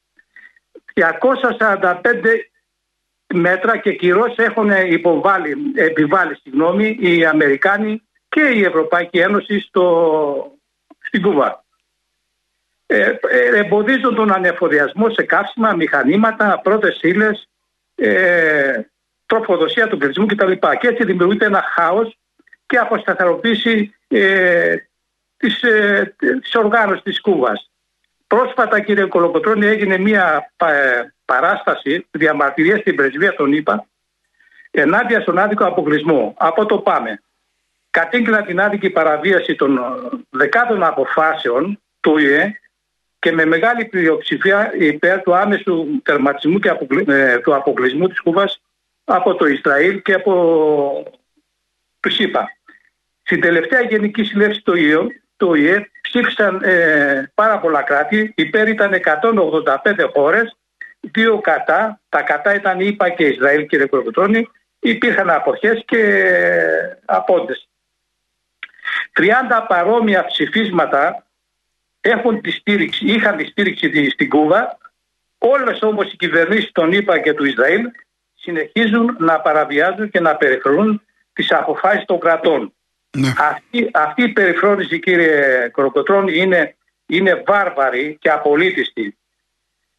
245 0.94 2.04
μέτρα 3.34 3.78
και 3.78 3.94
κυρώσεις 3.94 4.38
έχουν 4.38 4.70
υποβάλει, 4.70 5.56
επιβάλει 5.76 6.36
συγγνώμη, 6.36 6.98
οι 7.00 7.26
Αμερικάνοι 7.26 8.04
και 8.30 8.42
η 8.42 8.64
Ευρωπαϊκή 8.64 9.20
Ένωση 9.20 9.60
στο, 9.60 10.58
στην 11.00 11.22
Κούβα. 11.22 11.64
Ε, 12.86 13.18
ε, 13.30 13.58
εμποδίζουν 13.58 14.16
τον 14.16 14.34
ανεφοδιασμό 14.34 15.10
σε 15.10 15.24
καύσιμα, 15.24 15.74
μηχανήματα, 15.74 16.60
πρώτες 16.64 17.00
ύλες, 17.02 17.50
ε, 17.96 18.82
τροφοδοσία 19.26 19.88
του 19.88 19.98
πληθυσμού 19.98 20.26
κτλ. 20.26 20.52
Και 20.52 20.88
έτσι 20.88 21.06
δημιουργείται 21.06 21.46
ένα 21.46 21.64
χάος 21.76 22.18
και 22.70 22.78
αποσταθεροποίηση 22.78 23.96
ε, 24.08 24.76
της, 25.38 25.64
ε, 25.64 26.16
της 26.42 26.56
οργάνωσης 26.56 27.04
της 27.04 27.22
Κούβας. 27.22 27.72
Πρόσφατα 28.28 28.80
κύριε 28.80 29.06
Κολοκοτρώνη 29.06 29.66
έγινε 29.66 29.98
μια 29.98 30.52
ε, 30.56 31.02
παράσταση 31.26 32.08
διαμαρτυρία 32.12 32.78
στην 32.78 32.96
πρεσβεία 32.96 33.36
των 33.36 33.54
ΗΠΑ 33.54 33.88
ενάντια 34.72 35.22
στον 35.22 35.38
άδικο 35.38 35.66
αποκλεισμό. 35.66 36.34
Από 36.38 36.66
το 36.66 36.78
πάμε. 36.78 37.22
Κατήγγειλα 37.90 38.42
την 38.42 38.60
άδικη 38.62 38.90
παραβίαση 38.90 39.56
των 39.56 39.78
ε, 39.78 39.82
δεκάδων 40.30 40.84
αποφάσεων 40.84 41.82
του 42.00 42.18
ΙΕ 42.18 42.60
και 43.20 43.32
με 43.32 43.46
μεγάλη 43.46 43.86
πλειοψηφία 43.86 44.74
υπέρ 44.76 45.22
του 45.22 45.36
άμεσου 45.36 46.02
τερματισμού 46.04 46.60
και 46.60 46.78
ε, 47.08 47.38
του 47.38 47.56
αποκλεισμού 47.56 48.08
της 48.08 48.22
Κούβας 48.22 48.62
από 49.04 49.36
το 49.36 49.46
Ισραήλ 49.46 50.02
και 50.02 50.14
από 50.14 50.34
το 52.00 52.10
ΣΥΠΑ. 52.10 52.59
Στην 53.30 53.42
τελευταία 53.42 53.82
γενική 53.82 54.24
συνέλευση 54.24 54.62
του 54.62 54.76
ΙΕ, 54.76 54.98
το 55.38 55.54
ΙΕ 55.54 55.90
ψήφισαν 56.02 56.62
ε, 56.64 57.32
πάρα 57.36 57.60
πολλά 57.60 57.82
κράτη, 57.82 58.34
υπέρ 58.36 58.68
ήταν 58.68 58.94
185 58.94 60.10
χώρες, 60.14 60.58
δύο 61.00 61.40
κατά, 61.40 62.02
τα 62.10 62.22
κατά 62.22 62.56
ήταν 62.56 62.80
ΙΠΑ 62.80 63.10
και 63.10 63.26
Ισραήλ 63.26 63.66
κύριε 63.66 63.86
Κοροκοτρώνη, 63.86 64.50
υπήρχαν 64.80 65.30
αποχές 65.30 65.84
και 65.86 66.24
απόντες. 67.06 67.70
30 69.20 69.26
παρόμοια 69.68 70.26
ψηφίσματα 70.26 71.26
έχουν 72.02 72.42
τη 72.42 72.52
στήριξη, 72.52 73.06
είχαν 73.06 73.38
τη 73.38 73.46
στήριξη 73.46 74.10
στην 74.10 74.30
Κούβα, 74.30 74.78
όλες 75.38 75.82
όμως 75.82 76.12
οι 76.12 76.16
κυβερνήσεις 76.16 76.72
των 76.72 76.92
ΙΠΑ 76.92 77.20
και 77.20 77.34
του 77.34 77.46
Ισραήλ 77.46 77.86
συνεχίζουν 78.34 79.16
να 79.20 79.40
παραβιάζουν 79.40 80.10
και 80.10 80.20
να 80.20 80.36
περιφρονούν 80.36 81.02
τις 81.34 81.52
αποφάσεις 81.52 82.06
των 82.06 82.20
κρατών. 82.20 82.74
Ναι. 83.18 83.34
Αυτή, 83.38 83.90
αυτή 83.94 84.24
η 84.24 84.30
περιφρόνηση 84.30 85.00
κύριε 85.00 85.70
Κροκοτρών 85.74 86.28
είναι, 86.28 86.76
είναι 87.06 87.44
βάρβαρη 87.48 88.18
και 88.22 88.30
απολύτιστη. 88.30 89.18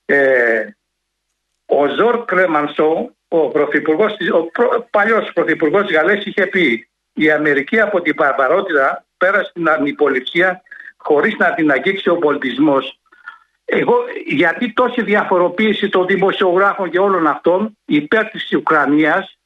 Ε, 0.05 0.67
ο 1.67 1.87
Ζορ 1.87 2.25
Κρέμανσο, 2.25 3.15
ο, 3.29 3.49
πρωθυπουργός, 3.49 4.13
ο 4.33 4.43
προ, 4.43 4.87
παλιός 4.91 5.33
πρωθυπουργός 5.33 5.87
της 5.87 5.97
Γαλλίας 5.97 6.25
είχε 6.25 6.47
πει 6.47 6.89
η 7.13 7.31
Αμερική 7.31 7.81
από 7.81 8.01
την 8.01 8.15
βαρβαρότητα 8.17 9.05
πέρασε 9.17 9.51
στην 9.51 9.69
ανυποληψία 9.69 10.63
χωρίς 10.97 11.37
να 11.37 11.55
την 11.55 11.71
αγγίξει 11.71 12.09
ο 12.09 12.17
πολιτισμός. 12.17 13.01
Εγώ 13.65 13.95
γιατί 14.27 14.73
τόση 14.73 15.03
διαφοροποίηση 15.03 15.89
των 15.89 16.07
δημοσιογράφων 16.07 16.91
και 16.91 16.99
όλων 16.99 17.27
αυτών 17.27 17.79
υπέρ 17.85 18.29
της 18.29 18.53
Ουκρανίας 18.53 19.39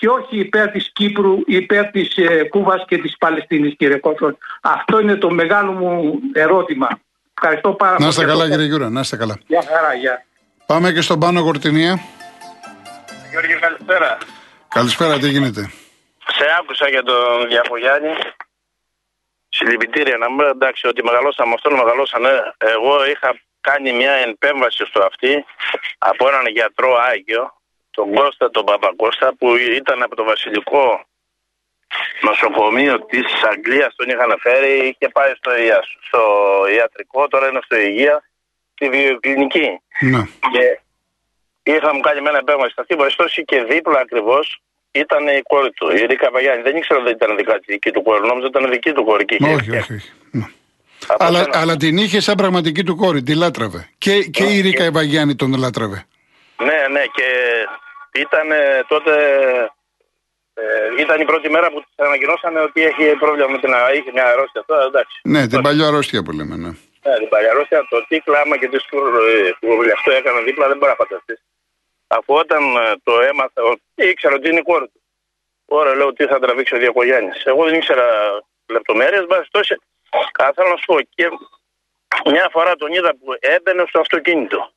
και 0.00 0.08
όχι 0.08 0.38
υπέρ 0.38 0.70
της 0.70 0.92
Κύπρου, 0.92 1.38
υπέρ 1.46 1.90
της 1.90 2.16
ε, 2.16 2.44
Κούβας 2.44 2.84
και 2.86 2.98
της 2.98 3.16
Παλαιστίνης 3.16 3.74
κύριε 3.76 3.96
Κότσον. 3.96 4.38
Αυτό 4.60 5.00
είναι 5.00 5.16
το 5.16 5.30
μεγάλο 5.30 5.72
μου 5.72 6.20
ερώτημα. 6.32 6.88
Ευχαριστώ 7.34 7.72
πάρα 7.72 7.96
πολύ. 7.96 8.04
Να 8.04 8.08
είστε 8.08 8.24
καλά 8.24 8.48
κύριε 8.48 8.66
Γιούρα, 8.66 8.90
να 8.90 9.00
είστε 9.00 9.16
καλά. 9.16 9.38
Γεια 9.46 9.62
χαρά, 9.68 9.94
γεια. 9.94 10.24
Πάμε 10.66 10.92
και 10.92 11.00
στον 11.00 11.18
Πάνο 11.18 11.42
Κορτινία. 11.42 12.00
Γιώργη, 13.30 13.54
καλησπέρα. 13.54 14.18
Καλησπέρα, 14.68 15.18
τι 15.18 15.28
γίνεται; 15.28 15.70
Σε 16.36 16.44
άκουσα 16.60 16.88
για 16.88 17.02
τον 17.02 17.48
Διακογιάννη. 17.48 18.12
Συλλυπητήρια 19.48 20.16
να 20.16 20.30
μου 20.30 20.40
εντάξει 20.40 20.86
ότι 20.86 21.02
μεγαλώσαμε 21.04 21.52
αυτόν 21.54 21.72
μεγαλώσανε. 21.72 22.30
Εγώ 22.58 23.06
είχα 23.06 23.40
κάνει 23.60 23.92
μια 23.92 24.12
επέμβαση 24.12 24.84
στο 24.86 25.00
αυτή 25.02 25.44
από 25.98 26.28
έναν 26.28 26.46
γιατρό 26.46 26.96
Άγιο 27.10 27.59
τον 28.00 28.08
Κώστα 28.14 28.50
τον 28.50 28.64
Παπακώστα 28.64 29.26
που 29.38 29.48
ήταν 29.80 30.02
από 30.02 30.14
το 30.16 30.24
βασιλικό 30.32 30.84
νοσοκομείο 32.28 32.94
της 33.10 33.28
Αγγλίας 33.52 33.94
τον 33.96 34.08
είχαν 34.08 34.32
φέρει 34.44 34.72
είχε 34.88 35.08
πάει 35.16 35.32
στο, 35.38 35.50
στο 36.06 36.20
ιατρικό 36.76 37.28
τώρα 37.28 37.48
είναι 37.48 37.60
στο 37.64 37.76
υγεία 37.88 38.16
στη 38.74 38.84
βιοκλινική 38.94 39.68
ναι. 40.12 40.22
και 40.52 40.64
είχαμε 41.62 42.00
κάνει 42.06 42.20
μια 42.20 42.36
επέμβαση 42.44 42.72
στα 42.72 42.84
αυτή 43.24 43.42
και 43.50 43.58
δίπλα 43.70 43.98
ακριβώς 44.00 44.44
ήταν 44.90 45.26
η 45.26 45.42
κόρη 45.42 45.70
του, 45.70 45.86
η 45.96 46.06
Ρίκα 46.06 46.30
Παγιάννη. 46.30 46.62
Δεν 46.62 46.76
ήξερα 46.76 47.00
ότι 47.00 47.10
ήταν 47.10 47.36
δικά 47.36 47.54
της 47.58 47.66
δική 47.66 47.90
του 47.90 48.02
κόρη, 48.02 48.26
νόμιζα 48.26 48.46
ήταν 48.46 48.70
δική 48.70 48.92
του 48.92 49.04
κόρη. 49.04 49.24
όχι, 49.40 49.70
όχι. 49.70 49.92
όχι. 49.94 50.10
Ναι. 50.30 50.46
Αλλά, 51.18 51.46
αλλά 51.52 51.76
την 51.76 51.96
είχε 51.96 52.20
σαν 52.20 52.34
πραγματική 52.34 52.82
του 52.82 52.96
κόρη, 52.96 53.22
τη 53.22 53.34
λάτραβε. 53.34 53.88
Και, 53.98 54.22
και 54.22 54.44
η 54.44 54.60
Ρίκα 54.60 54.84
Ευαγιάννη 54.84 55.34
τον 55.34 55.58
λάτραβε. 55.58 56.06
Ναι, 56.56 56.80
ναι, 56.90 57.04
και 57.16 57.28
ήταν 58.14 58.48
τότε. 58.88 59.12
Ε, 60.54 61.02
ήταν 61.02 61.20
η 61.20 61.24
πρώτη 61.24 61.50
μέρα 61.50 61.70
που 61.70 61.80
τη 61.80 61.86
ανακοινώσανε 61.96 62.60
ότι 62.60 62.82
έχει 62.82 63.16
πρόβλημα 63.16 63.48
με 63.48 63.58
την 63.58 63.72
είχε 63.96 64.10
μια 64.12 64.26
αρρώστια. 64.26 64.64
Τώρα, 64.66 64.82
εντάξει. 64.82 65.20
Ναι, 65.24 65.46
την 65.46 65.60
παλιά 65.60 65.86
αρρώστια 65.86 66.22
που 66.22 66.32
λέμε, 66.32 66.56
ναι. 66.56 66.68
Ναι, 67.04 67.14
την 67.18 67.28
παλιά 67.28 67.50
αρρώστια. 67.50 67.86
Το 67.90 68.06
τι 68.08 68.20
κλάμα 68.20 68.56
και 68.58 68.68
τις 68.68 68.84
που 69.60 69.68
αυτό 69.94 70.10
έκανε 70.10 70.40
δίπλα 70.40 70.68
δεν 70.68 70.76
μπορεί 70.78 70.90
να 70.90 70.96
φανταστείς. 70.96 71.42
Αφού 72.06 72.34
όταν 72.34 72.62
ε, 72.76 72.94
το 73.02 73.20
έμαθα, 73.20 73.60
ήξερα 73.94 74.34
ότι 74.34 74.48
είναι 74.48 74.58
η 74.58 74.62
κόρη 74.62 74.86
του. 74.86 75.00
Ωραία, 75.64 75.94
λέω 75.94 76.12
τι 76.12 76.26
θα 76.26 76.38
τραβήξει 76.38 76.74
ο 76.74 76.78
Διακογιάννη. 76.78 77.30
Εγώ 77.44 77.64
δεν 77.64 77.74
ήξερα 77.74 78.06
λεπτομέρειες, 78.66 79.26
μπας 79.26 79.48
τόσο. 79.50 79.74
Αλλά 80.32 80.52
θέλω 80.54 80.68
να 80.68 80.76
σου 80.76 80.84
πω 80.86 81.00
και 81.00 81.28
μια 82.30 82.48
φορά 82.52 82.76
τον 82.76 82.92
είδα 82.92 83.10
που 83.10 83.36
έμπαινε 83.40 83.84
στο 83.88 84.00
αυτοκίνητο. 84.00 84.72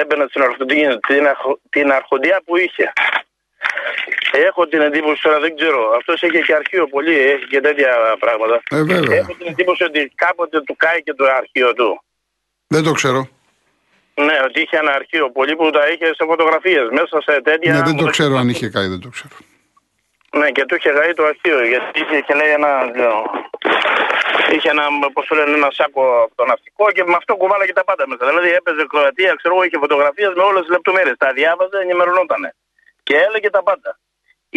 Έμπαινε 0.00 0.26
στο 0.28 0.42
αυτοκίνητο, 0.50 0.98
την, 0.98 1.26
αρχο, 1.26 1.60
την 1.70 1.92
αρχοντιά 1.92 2.42
που 2.44 2.56
είχε. 2.56 2.92
Έχω 4.48 4.66
την 4.66 4.80
εντύπωση 4.80 5.22
τώρα, 5.22 5.38
δεν 5.40 5.56
ξέρω. 5.56 5.80
Αυτός 5.98 6.22
έχει 6.22 6.42
και 6.42 6.54
αρχείο 6.54 6.86
πολύ, 6.86 7.16
έχει 7.18 7.46
και 7.46 7.60
τέτοια 7.60 7.92
πράγματα. 8.18 8.62
Ε, 8.70 8.82
βέβαια. 8.82 9.16
Έχω 9.16 9.34
την 9.38 9.46
εντύπωση 9.46 9.82
ότι 9.84 10.12
κάποτε 10.14 10.60
του 10.60 10.76
κάει 10.76 11.02
και 11.02 11.14
το 11.14 11.24
αρχείο 11.24 11.72
του. 11.72 12.02
Δεν 12.66 12.82
το 12.82 12.92
ξέρω. 12.92 13.28
Ναι, 14.14 14.36
ότι 14.44 14.60
είχε 14.60 14.76
ένα 14.76 14.92
αρχείο 14.92 15.30
πολύ 15.30 15.56
που 15.56 15.70
τα 15.70 15.88
είχε 15.88 16.06
σε 16.06 16.24
φωτογραφίες 16.30 16.88
μέσα 16.90 17.20
σε 17.26 17.40
τέτοια. 17.42 17.72
Ναι, 17.72 17.82
δεν 17.82 17.96
το 17.96 18.04
ξέρω 18.04 18.36
αν 18.36 18.48
είχε 18.48 18.68
καεί, 18.68 18.86
δεν 18.86 19.00
το 19.00 19.08
ξέρω. 19.08 19.36
Ναι, 20.38 20.50
και 20.50 20.64
του 20.64 20.74
είχε 20.74 20.90
καεί 20.90 21.12
το 21.12 21.24
αρχείο 21.24 21.66
γιατί 21.66 22.00
είχε 22.00 22.20
και 22.26 22.34
λέει 22.34 22.50
ένα. 22.50 22.70
Είχε 24.54 24.68
ένα, 24.74 24.84
πώς 25.14 25.24
το 25.28 25.34
λένε, 25.38 25.54
ένα 25.60 25.70
σάκο 25.78 26.02
από 26.24 26.34
το 26.40 26.44
ναυτικό 26.50 26.84
και 26.94 27.02
με 27.12 27.16
αυτό 27.20 27.32
κουβάλαγε 27.40 27.72
τα 27.72 27.84
πάντα 27.88 28.04
μέσα. 28.10 28.24
Δηλαδή 28.30 28.48
έπαιζε 28.58 28.84
Κροατία, 28.92 29.32
ξέρω 29.40 29.54
εγώ, 29.54 29.64
είχε 29.66 29.78
φωτογραφίες 29.84 30.32
με 30.38 30.42
όλες 30.50 30.62
τις 30.64 30.72
λεπτομέρειες. 30.76 31.16
Τα 31.24 31.30
διάβαζε, 31.38 31.78
ενημερωνόταν. 31.86 32.42
Και 33.06 33.14
έλεγε 33.26 33.50
τα 33.56 33.62
πάντα. 33.68 33.90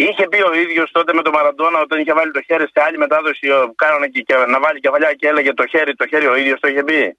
Είχε 0.04 0.24
πει 0.30 0.40
ο 0.50 0.52
ίδιος 0.64 0.90
τότε 0.96 1.10
με 1.18 1.22
τον 1.22 1.32
Μαραντόνα 1.36 1.78
όταν 1.86 1.96
είχε 2.00 2.12
βάλει 2.18 2.32
το 2.32 2.42
χέρι 2.42 2.66
σε 2.72 2.80
άλλη 2.86 2.98
μετάδοση, 3.04 3.46
κάνανε 3.82 4.06
και, 4.12 4.20
και, 4.26 4.34
να 4.52 4.58
βάλει 4.64 4.78
κεφαλιά 4.80 5.12
και 5.18 5.26
έλεγε 5.28 5.52
το 5.60 5.66
χέρι, 5.66 5.94
το 5.94 6.06
χέρι 6.06 6.26
ο 6.26 6.36
ίδιος 6.36 6.60
το 6.60 6.68
είχε 6.68 6.82
πει. 6.88 7.18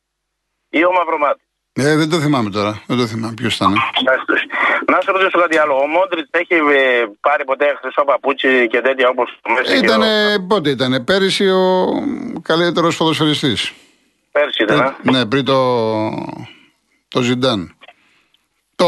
Ή 0.69 0.85
ο 0.85 0.91
Μαυρομάτης. 0.91 1.47
Ε, 1.73 1.95
δεν 1.95 2.09
το 2.09 2.19
θυμάμαι 2.19 2.49
τώρα. 2.49 2.83
Δεν 2.87 2.97
το 2.97 3.05
θυμάμαι. 3.07 3.33
Ποιος 3.33 3.55
ήταν. 3.55 3.73
Να 4.89 5.01
σε 5.01 5.11
ρωτήσω 5.11 5.39
κάτι 5.39 5.57
άλλο. 5.57 5.73
Ο 5.75 5.87
Μόντριτς 5.87 6.29
έχει 6.31 6.53
ε, 6.53 7.05
πάρει 7.21 7.43
ποτέ 7.43 7.65
χρυσό 7.81 8.03
παπούτσι 8.03 8.67
και 8.67 8.81
τέτοια 8.81 9.07
όπως 9.09 9.37
το 9.41 9.51
Μέση. 9.53 9.79
και 9.79 9.85
Ήταν, 9.85 10.01
ο- 10.01 10.45
πότε 10.47 10.69
ήταν, 10.69 11.03
πέρυσι 11.03 11.49
ο 11.49 11.85
καλύτερος 12.41 12.97
ποδοσφαιριστής. 12.97 13.73
Πέρσι 14.31 14.63
ήταν. 14.63 14.79
ε. 14.79 15.11
Ναι, 15.11 15.25
πριν 15.25 15.45
το, 15.45 15.59
το 17.07 17.21
Ζιντάν. 17.21 17.73
Το 18.75 18.87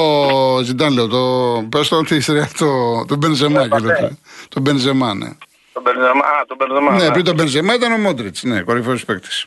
Ζιντάν 0.64 0.94
λέω, 0.94 1.08
το, 1.08 1.64
πες 1.70 1.88
το 1.88 2.02
της 2.02 2.28
ρε, 2.28 2.48
το, 2.58 3.06
το 3.06 3.16
Μπενζεμά. 3.16 3.68
και 3.68 3.78
λέω, 3.80 4.18
το 4.50 4.60
Μπενζεμά, 4.60 5.14
ναι. 5.14 5.30
Τον 5.74 5.82
Μπενζεμά. 5.84 6.26
Α, 6.26 6.46
τον 6.48 6.58
Μπενζεμά. 6.58 6.92
Ναι, 6.92 7.04
ναι. 7.06 7.12
πριν 7.12 7.24
το 7.26 7.34
Μπενζεμά 7.34 7.74
ήταν 7.74 7.92
ο 7.92 7.98
Μόντριτς, 7.98 8.44
ναι, 8.44 8.62
κορυφαίος 8.62 9.06
παίκτης. 9.06 9.46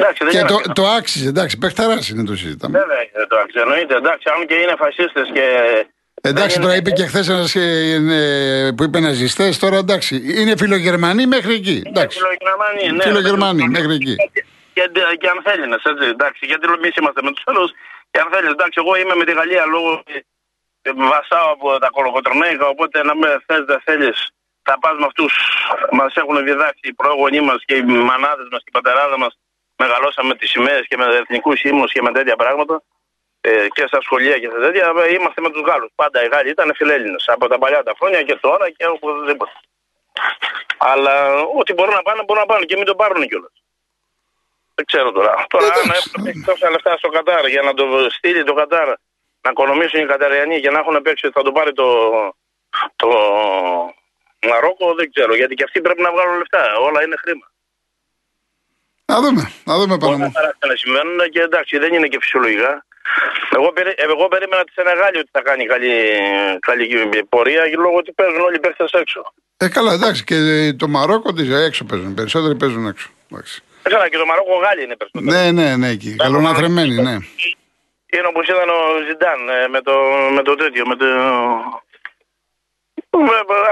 Εντάξει, 0.00 0.24
δεν 0.24 0.32
Και 0.32 0.38
είναι 0.38 0.48
το, 0.48 0.54
αυτό. 0.54 0.72
το 0.72 0.84
άξιζε, 0.98 1.28
εντάξει, 1.28 1.58
παιχταράς 1.58 2.08
είναι 2.08 2.24
το 2.24 2.36
συζητάμε. 2.36 2.78
Βέβαια, 2.78 3.00
ε, 3.00 3.26
το 3.28 3.36
αξιολογείται. 3.44 3.94
Εντάξει, 4.02 4.26
αν 4.34 4.46
και 4.46 4.54
είναι 4.54 4.74
φασίστες 4.78 5.26
και. 5.32 5.46
Εντάξει, 6.20 6.52
δεν 6.56 6.62
τώρα 6.64 6.74
είναι- 6.74 6.88
είπε 6.88 6.90
και 6.98 7.06
χθες 7.10 7.28
ένας 7.28 7.52
που 8.76 8.82
είπε 8.84 8.98
ναζιστέ, 9.00 9.46
τώρα 9.60 9.76
εντάξει. 9.84 10.12
Είναι 10.40 10.54
φιλογερμανοί 10.56 11.26
μέχρι 11.26 11.54
εκεί. 11.60 11.82
Εντάξει. 11.86 12.18
Φιλογερμανοί, 12.18 12.84
ναι. 12.96 13.02
Φιλογερμανοί, 13.10 13.64
μέχρι 13.76 13.94
εκεί. 14.00 14.14
Και, 14.74 14.84
και, 14.94 15.02
και 15.20 15.28
αν 15.34 15.38
θέλεις, 15.46 15.82
έτσι. 15.90 16.06
Εντάξει, 16.16 16.40
γιατί 16.50 16.64
εμείς 16.78 16.94
είμαστε 17.00 17.20
με 17.26 17.30
τους 17.34 17.42
άλλους. 17.50 17.70
Και 18.10 18.18
αν 18.22 18.28
θέλεις, 18.32 18.50
εντάξει, 18.56 18.76
εγώ 18.82 18.92
είμαι 19.00 19.14
με 19.20 19.24
τη 19.28 19.32
Γαλλία 19.38 19.64
λόγω. 19.74 19.90
ε, 20.86 20.92
Βασάω 21.14 21.48
από 21.56 21.78
τα 21.82 21.88
κολοκοτρονέικα, 21.96 22.66
οπότε 22.74 22.96
να 23.08 23.14
με 23.20 23.28
θες, 23.46 23.62
δεν 23.70 23.80
θέλεις. 23.86 24.18
Θα 24.62 24.74
πας 24.82 24.94
με 25.00 25.06
αυτούς. 25.10 25.32
Μας 25.98 26.12
έχουν 26.20 26.36
διδάξει 26.48 26.84
οι 26.90 26.94
πρόγονοί 27.02 27.40
μας 27.48 27.60
και 27.68 27.74
οι 27.78 27.82
μανάδες 28.10 28.48
μας 28.52 28.60
και 28.64 28.70
οι 28.72 28.76
πατεράδες 28.78 29.18
μας. 29.22 29.32
Μεγαλώσαμε 29.78 30.28
με 30.28 30.34
τις 30.34 30.50
σημαίες 30.50 30.86
και 30.88 30.96
με 30.96 31.04
εθνικούς 31.04 31.62
ύμνου 31.62 31.84
και 31.84 32.02
με 32.02 32.12
τέτοια 32.12 32.36
πράγματα. 32.36 32.82
Ε, 33.40 33.68
και 33.68 33.84
στα 33.86 34.00
σχολεία 34.00 34.38
και 34.38 34.48
σε 34.52 34.58
τέτοια. 34.60 34.92
ε, 35.04 35.12
Είμαστε 35.14 35.40
με 35.40 35.50
τους 35.50 35.62
Γάλλους. 35.62 35.90
Πάντα 35.94 36.24
οι 36.24 36.28
Γάλλοι 36.28 36.50
ήταν 36.50 36.74
φιλέλληνες. 36.74 37.24
Από 37.28 37.48
τα 37.48 37.58
παλιά 37.58 37.82
τα 37.82 37.94
χρόνια 37.98 38.22
και 38.22 38.34
τώρα 38.34 38.70
και 38.70 38.86
οπουδήποτε. 38.86 39.52
Αλλά 40.78 41.34
ό,τι 41.58 41.72
μπορούν 41.72 41.94
να 41.94 42.02
πάνε, 42.02 42.22
μπορούν 42.26 42.42
να 42.42 42.48
πάνε 42.48 42.64
και 42.64 42.76
μην 42.76 42.84
το 42.84 42.94
πάρουν 42.94 43.28
κιόλας. 43.28 43.52
Δεν 44.74 44.84
ξέρω 44.86 45.12
τώρα. 45.12 45.44
Τώρα, 45.48 45.66
αν 45.66 45.72
Εντάξει. 45.84 46.10
έπρεπε 46.16 46.40
τόσα 46.46 46.70
λεφτά 46.70 46.96
στο 46.96 47.08
Κατάρ 47.08 47.46
για 47.46 47.62
να 47.62 47.74
το 47.74 47.84
στείλει 48.10 48.44
το 48.44 48.54
Κατάρ, 48.54 48.86
να 49.40 49.50
οικονομήσουν 49.50 50.00
οι 50.00 50.06
Καταριανοί 50.06 50.60
και 50.60 50.70
να 50.70 50.78
έχουν 50.78 51.02
παίξει 51.02 51.26
ότι 51.26 51.34
θα 51.38 51.42
το 51.42 51.52
πάρει 51.52 51.72
το, 51.72 51.88
το 52.96 53.08
Μαρόκο, 54.48 54.94
δεν 54.94 55.10
ξέρω. 55.12 55.34
Γιατί 55.34 55.54
και 55.54 55.64
αυτοί 55.64 55.80
πρέπει 55.80 56.02
να 56.02 56.12
βγάλουν 56.12 56.38
λεφτά. 56.38 56.76
Όλα 56.78 57.02
είναι 57.04 57.16
χρήμα. 57.16 57.46
Να 59.12 59.20
δούμε, 59.20 59.42
να 59.64 59.74
δούμε 59.78 59.98
πάνω 59.98 60.14
Όλα 60.14 60.24
μου. 60.24 60.32
τα 60.60 60.66
να 60.70 60.76
συμβαίνουν 60.76 61.18
και 61.32 61.40
εντάξει, 61.40 61.78
δεν 61.78 61.92
είναι 61.94 62.06
και 62.06 62.18
φυσιολογικά. 62.20 62.84
Εγώ, 63.56 63.72
περί, 63.72 63.92
εγώ 63.96 64.28
περίμενα 64.28 64.64
τη 64.64 64.72
Σενεγάλη 64.72 65.18
ότι 65.18 65.28
θα 65.32 65.42
κάνει 65.42 65.64
καλή, 65.66 65.92
καλή 66.68 66.86
πορεία 67.28 67.62
λόγω 67.84 67.96
ότι 67.96 68.12
παίζουν 68.12 68.40
όλοι 68.40 68.56
οι 68.56 68.60
παίχτες 68.60 68.90
έξω. 68.92 69.32
Ε, 69.56 69.68
καλά, 69.68 69.92
εντάξει. 69.92 70.24
Και 70.24 70.36
το 70.78 70.88
Μαρόκο 70.88 71.32
τις 71.32 71.48
έξω 71.66 71.84
παίζουν. 71.84 72.14
Περισσότεροι 72.14 72.54
παίζουν 72.54 72.86
έξω. 72.86 73.08
Εντάξει. 73.30 73.62
Ξέρω 73.82 74.08
και 74.08 74.16
το 74.16 74.26
Μαρόκο 74.26 74.54
Γάλλοι 74.64 74.82
είναι 74.84 74.96
περισσότερο. 74.96 75.24
Ναι, 75.32 75.50
ναι, 75.58 75.76
ναι, 75.76 75.88
εκεί. 75.88 76.16
Καλοναθρεμένοι, 76.16 76.94
ναι. 76.94 77.16
Είναι 78.14 78.28
όπω 78.32 78.40
ήταν 78.42 78.68
ο 78.68 78.80
Ζιντάν 79.06 79.40
ε, 79.48 79.68
με 79.68 79.80
το, 79.80 79.94
με 80.36 80.42
το 80.42 80.54
τέτοιο, 80.54 80.86
με 80.86 80.96
το. 80.96 81.06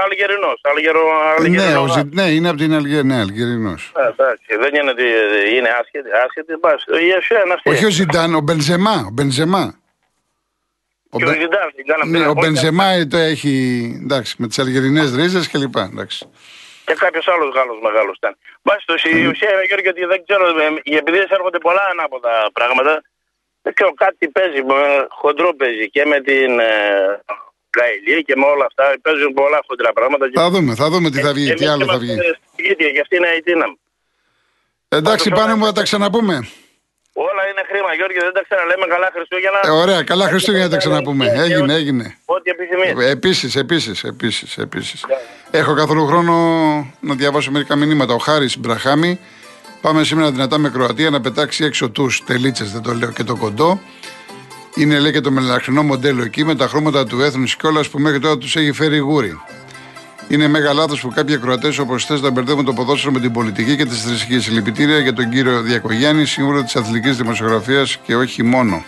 Αλγερινός. 0.08 0.58
Αλγερο, 0.70 1.02
Ναι, 1.40 1.46
Αλγερινό. 1.46 1.80
ο 1.82 1.86
Ζι- 1.94 2.14
ναι, 2.18 2.22
είναι 2.34 2.48
από 2.48 2.58
την 2.58 2.72
Αλγερία, 2.74 3.02
ναι, 3.02 3.18
Αλγερινός. 3.26 3.92
Ε, 3.96 4.06
εντάξει, 4.12 4.50
δεν 4.62 4.74
είναι 4.74 4.90
ότι 4.90 5.06
είναι 5.56 5.68
άσχετη. 5.80 6.08
άσχετη 6.24 6.52
πας. 6.64 6.80
Η 7.02 7.06
Ιεσία 7.10 7.40
είναι 7.44 7.52
αυτή. 7.52 7.70
Όχι 7.70 7.84
ο 7.84 7.90
Ζιντάν, 7.90 8.34
ο 8.34 8.40
Μπενζεμά. 8.40 8.96
Ο 9.08 9.12
Μπενζεμά. 9.12 9.64
Ο, 11.10 11.18
Και 11.18 11.24
ο 11.24 11.28
Μπε- 11.28 11.40
Ζιντάν. 11.40 11.66
την 11.76 11.86
κάναμε 11.86 12.10
ναι, 12.10 12.16
πριν 12.18 12.28
ο 12.28 12.30
από- 12.30 12.40
Μπενζεμά 12.42 13.06
το 13.12 13.16
έχει 13.16 13.54
εντάξει, 14.02 14.34
με 14.38 14.46
τις 14.48 14.58
αλγερινές 14.58 15.14
ρίζες 15.14 15.50
κλπ. 15.50 15.76
Εντάξει. 15.76 16.20
Και 16.86 16.94
κάποιος 16.94 17.28
άλλος 17.28 17.54
Γάλλος 17.54 17.78
μεγάλος 17.82 18.16
ήταν. 18.16 18.36
Μπας 18.62 18.84
το 18.84 18.94
η 18.94 19.26
ουσία 19.30 19.50
είναι 19.52 19.64
Γιώργο 19.70 19.88
ότι 19.94 20.04
δεν 20.12 20.20
ξέρω, 20.26 20.44
ε, 20.64 20.96
επειδή 21.02 21.18
έρχονται 21.38 21.58
πολλά 21.58 21.84
ανάποδα 21.92 22.50
πράγματα, 22.52 23.02
δεν 23.62 23.72
ξέρω 23.74 23.92
κάτι 23.94 24.28
παίζει, 24.28 24.58
ε, 24.58 25.04
χοντρό 25.08 25.50
παίζει 25.54 25.90
και 25.90 26.04
με 26.12 26.20
την 26.20 26.50
ε, 27.76 27.80
Γαϊλή 27.80 28.22
και 28.28 28.34
με 28.40 28.46
όλα 28.52 28.64
αυτά. 28.70 28.84
Παίζουν 29.02 29.32
πολλά 29.40 29.58
χοντρά 29.66 29.90
πράγματα. 29.98 30.24
Θα 30.34 30.50
δούμε, 30.50 30.74
θα 30.74 30.86
δούμε 30.92 31.10
τι 31.10 31.20
θα 31.26 31.32
βγει, 31.36 31.44
τι 31.44 31.64
Εμείς 31.64 31.68
άλλο 31.74 31.84
θα 31.84 31.94
είμαστε 31.94 32.14
βγει. 32.14 32.34
στη 32.52 32.62
ίδια, 32.72 32.88
και 32.94 33.00
αυτή 33.00 33.16
είναι 33.16 33.30
η 33.38 33.42
δύναμη. 33.44 33.76
Εντάξει, 34.88 35.26
πάνω 35.30 35.56
μου 35.56 35.64
θα 35.64 35.72
τα 35.72 35.82
ξαναπούμε. 35.82 36.36
Όλα 37.18 37.42
είναι 37.50 37.62
χρήμα, 37.68 37.94
Γιώργο, 37.94 38.20
δεν 38.20 38.32
τα 38.32 38.42
ξαναλέμε 38.48 38.86
καλά 38.86 39.08
Χριστούγεννα. 39.14 39.60
Ε, 39.64 39.70
ωραία, 39.70 40.02
καλά 40.02 40.26
Χριστούγεννα 40.28 40.68
τα 40.68 40.76
ξαναπούμε. 40.76 41.26
Έγινε, 41.44 41.74
έγινε. 41.74 42.16
Ό,τι 42.24 42.50
επιθυμείς. 42.50 43.10
Επίσης, 43.10 43.56
επίσης, 43.56 44.04
επίσης, 44.04 44.58
επίσης. 44.58 45.04
Έχω 45.50 45.74
καθόλου 45.74 46.06
χρόνο 46.06 46.34
να 47.00 47.14
διαβάσω 47.14 47.50
μερικά 47.50 47.76
μηνύματα. 47.76 48.14
Ο 48.14 48.18
Χάρης 48.18 48.58
Μπραχάμι. 48.58 49.20
Πάμε 49.80 50.04
σήμερα 50.04 50.30
δυνατά 50.30 50.58
με 50.58 50.68
Κροατία 50.70 51.10
να 51.10 51.20
πετάξει 51.20 51.64
έξω 51.64 51.90
τους 51.90 52.24
τελίτσες, 52.24 52.72
δεν 52.72 52.82
το 52.82 52.92
λέω 52.92 53.10
και 53.12 53.24
το 53.24 53.36
κοντό. 53.36 53.80
Είναι 54.76 54.98
λέει 54.98 55.12
και 55.12 55.20
το 55.20 55.30
μελαχρινό 55.30 55.82
μοντέλο 55.82 56.22
εκεί 56.22 56.44
με 56.44 56.54
τα 56.54 56.68
χρώματα 56.68 57.06
του 57.06 57.20
έθνου 57.20 57.44
κιόλα 57.44 57.80
που 57.90 57.98
μέχρι 57.98 58.18
τώρα 58.18 58.38
τους 58.38 58.56
έχει 58.56 58.72
φέρει 58.72 58.98
γούρι. 58.98 59.40
Είναι 60.28 60.48
μέγα 60.48 60.72
λάθος 60.72 61.00
που 61.00 61.08
κάποιοι 61.14 61.38
Κροατέ 61.38 61.72
όπως 61.80 62.04
θες 62.04 62.20
να 62.20 62.30
μπερδεύουν 62.30 62.64
το 62.64 62.72
ποδόσφαιρο 62.72 63.12
με 63.12 63.20
την 63.20 63.32
πολιτική 63.32 63.76
και 63.76 63.84
τις 63.84 64.02
θρησκείες. 64.02 64.44
Συλληπιτήρια 64.44 64.98
για 64.98 65.12
τον 65.12 65.30
κύριο 65.30 65.60
Διακογιάννη, 65.60 66.26
σύμβουλο 66.26 66.62
της 66.62 66.76
αθλητικής 66.76 67.16
δημοσιογραφίας 67.16 67.98
και 68.02 68.16
όχι 68.16 68.42
μόνο. 68.42 68.84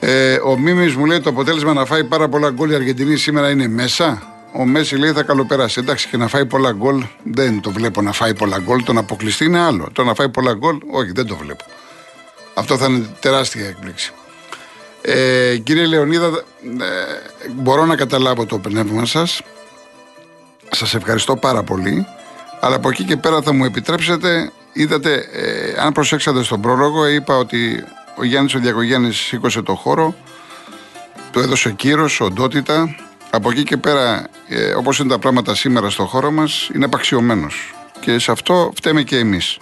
Ε, 0.00 0.34
ο 0.34 0.58
Μίμης 0.58 0.94
μου 0.94 1.04
λέει 1.04 1.20
το 1.20 1.30
αποτέλεσμα 1.30 1.72
να 1.72 1.84
φάει 1.84 2.04
πάρα 2.04 2.28
πολλά 2.28 2.50
γκολ 2.50 2.70
η 2.70 2.74
Αργεντινή 2.74 3.16
σήμερα 3.16 3.50
είναι 3.50 3.68
μέσα. 3.68 4.22
Ο 4.52 4.64
Μέση 4.64 4.96
λέει 4.96 5.12
θα 5.12 5.22
καλοπεράσει. 5.22 5.80
Εντάξει 5.80 6.08
και 6.08 6.16
να 6.16 6.28
φάει 6.28 6.46
πολλά 6.46 6.72
γκολ 6.72 7.04
δεν 7.22 7.60
το 7.60 7.70
βλέπω 7.70 8.02
να 8.02 8.12
φάει 8.12 8.34
πολλά 8.34 8.58
γκολ. 8.58 8.84
Το 8.84 8.92
να 8.92 9.00
αποκλειστεί 9.00 9.44
είναι 9.44 9.58
άλλο. 9.58 9.88
Το 9.92 10.04
να 10.04 10.14
φάει 10.14 10.28
πολλά 10.28 10.52
γκολ, 10.52 10.78
όχι, 10.90 11.12
δεν 11.12 11.26
το 11.26 11.36
βλέπω. 11.36 11.64
Αυτό 12.54 12.76
θα 12.76 12.86
είναι 12.86 13.06
τεράστια 13.20 13.66
έκπληξη. 13.66 14.12
Ε, 15.02 15.56
κύριε 15.56 15.86
Λεωνίδα, 15.86 16.26
ε, 16.26 17.48
μπορώ 17.50 17.86
να 17.86 17.96
καταλάβω 17.96 18.46
το 18.46 18.58
πνεύμα 18.58 19.06
σας. 19.06 19.42
Σας 20.70 20.94
ευχαριστώ 20.94 21.36
πάρα 21.36 21.62
πολύ. 21.62 22.06
Αλλά 22.60 22.76
από 22.76 22.88
εκεί 22.88 23.04
και 23.04 23.16
πέρα 23.16 23.42
θα 23.42 23.52
μου 23.52 23.64
επιτρέψετε, 23.64 24.52
είδατε, 24.72 25.14
ε, 25.32 25.80
αν 25.80 25.92
προσέξατε 25.92 26.42
στον 26.42 26.60
πρόλογο, 26.60 27.06
είπα 27.06 27.36
ότι 27.36 27.84
ο 28.16 28.24
Γιάννης 28.24 28.54
ο 28.54 28.58
Διακογιάννης 28.58 29.16
σήκωσε 29.16 29.62
το 29.62 29.74
χώρο, 29.74 30.14
του 31.30 31.40
έδωσε 31.40 31.70
κύρος, 31.70 32.20
οντότητα. 32.20 32.96
Από 33.30 33.50
εκεί 33.50 33.62
και 33.62 33.76
πέρα, 33.76 34.28
ε, 34.48 34.72
όπως 34.72 34.98
είναι 34.98 35.08
τα 35.08 35.18
πράγματα 35.18 35.54
σήμερα 35.54 35.90
στο 35.90 36.04
χώρο 36.04 36.30
μας, 36.30 36.70
είναι 36.74 36.84
απαξιωμένος. 36.84 37.74
Και 38.00 38.18
σε 38.18 38.30
αυτό 38.30 38.72
φταίμε 38.74 39.02
και 39.02 39.16
εμείς. 39.18 39.58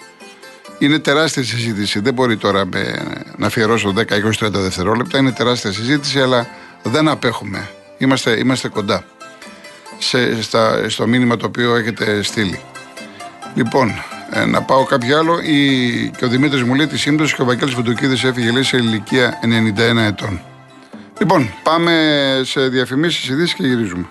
Είναι 0.78 0.98
τεράστια 0.98 1.42
συζήτηση. 1.42 2.00
Δεν 2.00 2.14
μπορεί 2.14 2.36
τώρα 2.36 2.66
με, 2.66 2.94
να 3.36 3.46
αφιερώσω 3.46 3.94
10, 3.96 4.00
20, 4.00 4.46
30 4.46 4.50
δευτερόλεπτα. 4.50 5.18
Είναι 5.18 5.32
τεράστια 5.32 5.72
συζήτηση, 5.72 6.20
αλλά 6.20 6.46
δεν 6.82 7.08
απέχουμε. 7.08 7.68
Είμαστε, 7.98 8.38
είμαστε 8.38 8.68
κοντά 8.68 9.04
σε, 9.98 10.42
στα, 10.42 10.88
στο 10.88 11.06
μήνυμα 11.06 11.36
το 11.36 11.46
οποίο 11.46 11.74
έχετε 11.74 12.22
στείλει. 12.22 12.60
Λοιπόν, 13.54 13.92
ε, 14.30 14.44
να 14.44 14.62
πάω 14.62 14.84
κάποιο 14.84 15.18
άλλο. 15.18 15.40
Η, 15.40 16.10
και 16.16 16.24
ο 16.24 16.28
Δημήτρης 16.28 16.62
μου 16.62 16.74
λέει 16.74 16.86
τη 16.86 16.98
σύμπτωση 16.98 17.34
και 17.34 17.42
ο 17.42 17.44
Βαγγέλης 17.44 17.74
Φουντουκίδης 17.74 18.24
έφυγε 18.24 18.50
λέει, 18.50 18.62
σε 18.62 18.76
ηλικία 18.76 19.38
91 19.94 19.96
ετών. 19.96 20.40
Λοιπόν, 21.18 21.50
πάμε 21.62 21.92
σε 22.44 22.68
διαφημίσεις, 22.68 23.28
ειδήσεις 23.28 23.54
και 23.54 23.66
γυρίζουμε. 23.66 24.06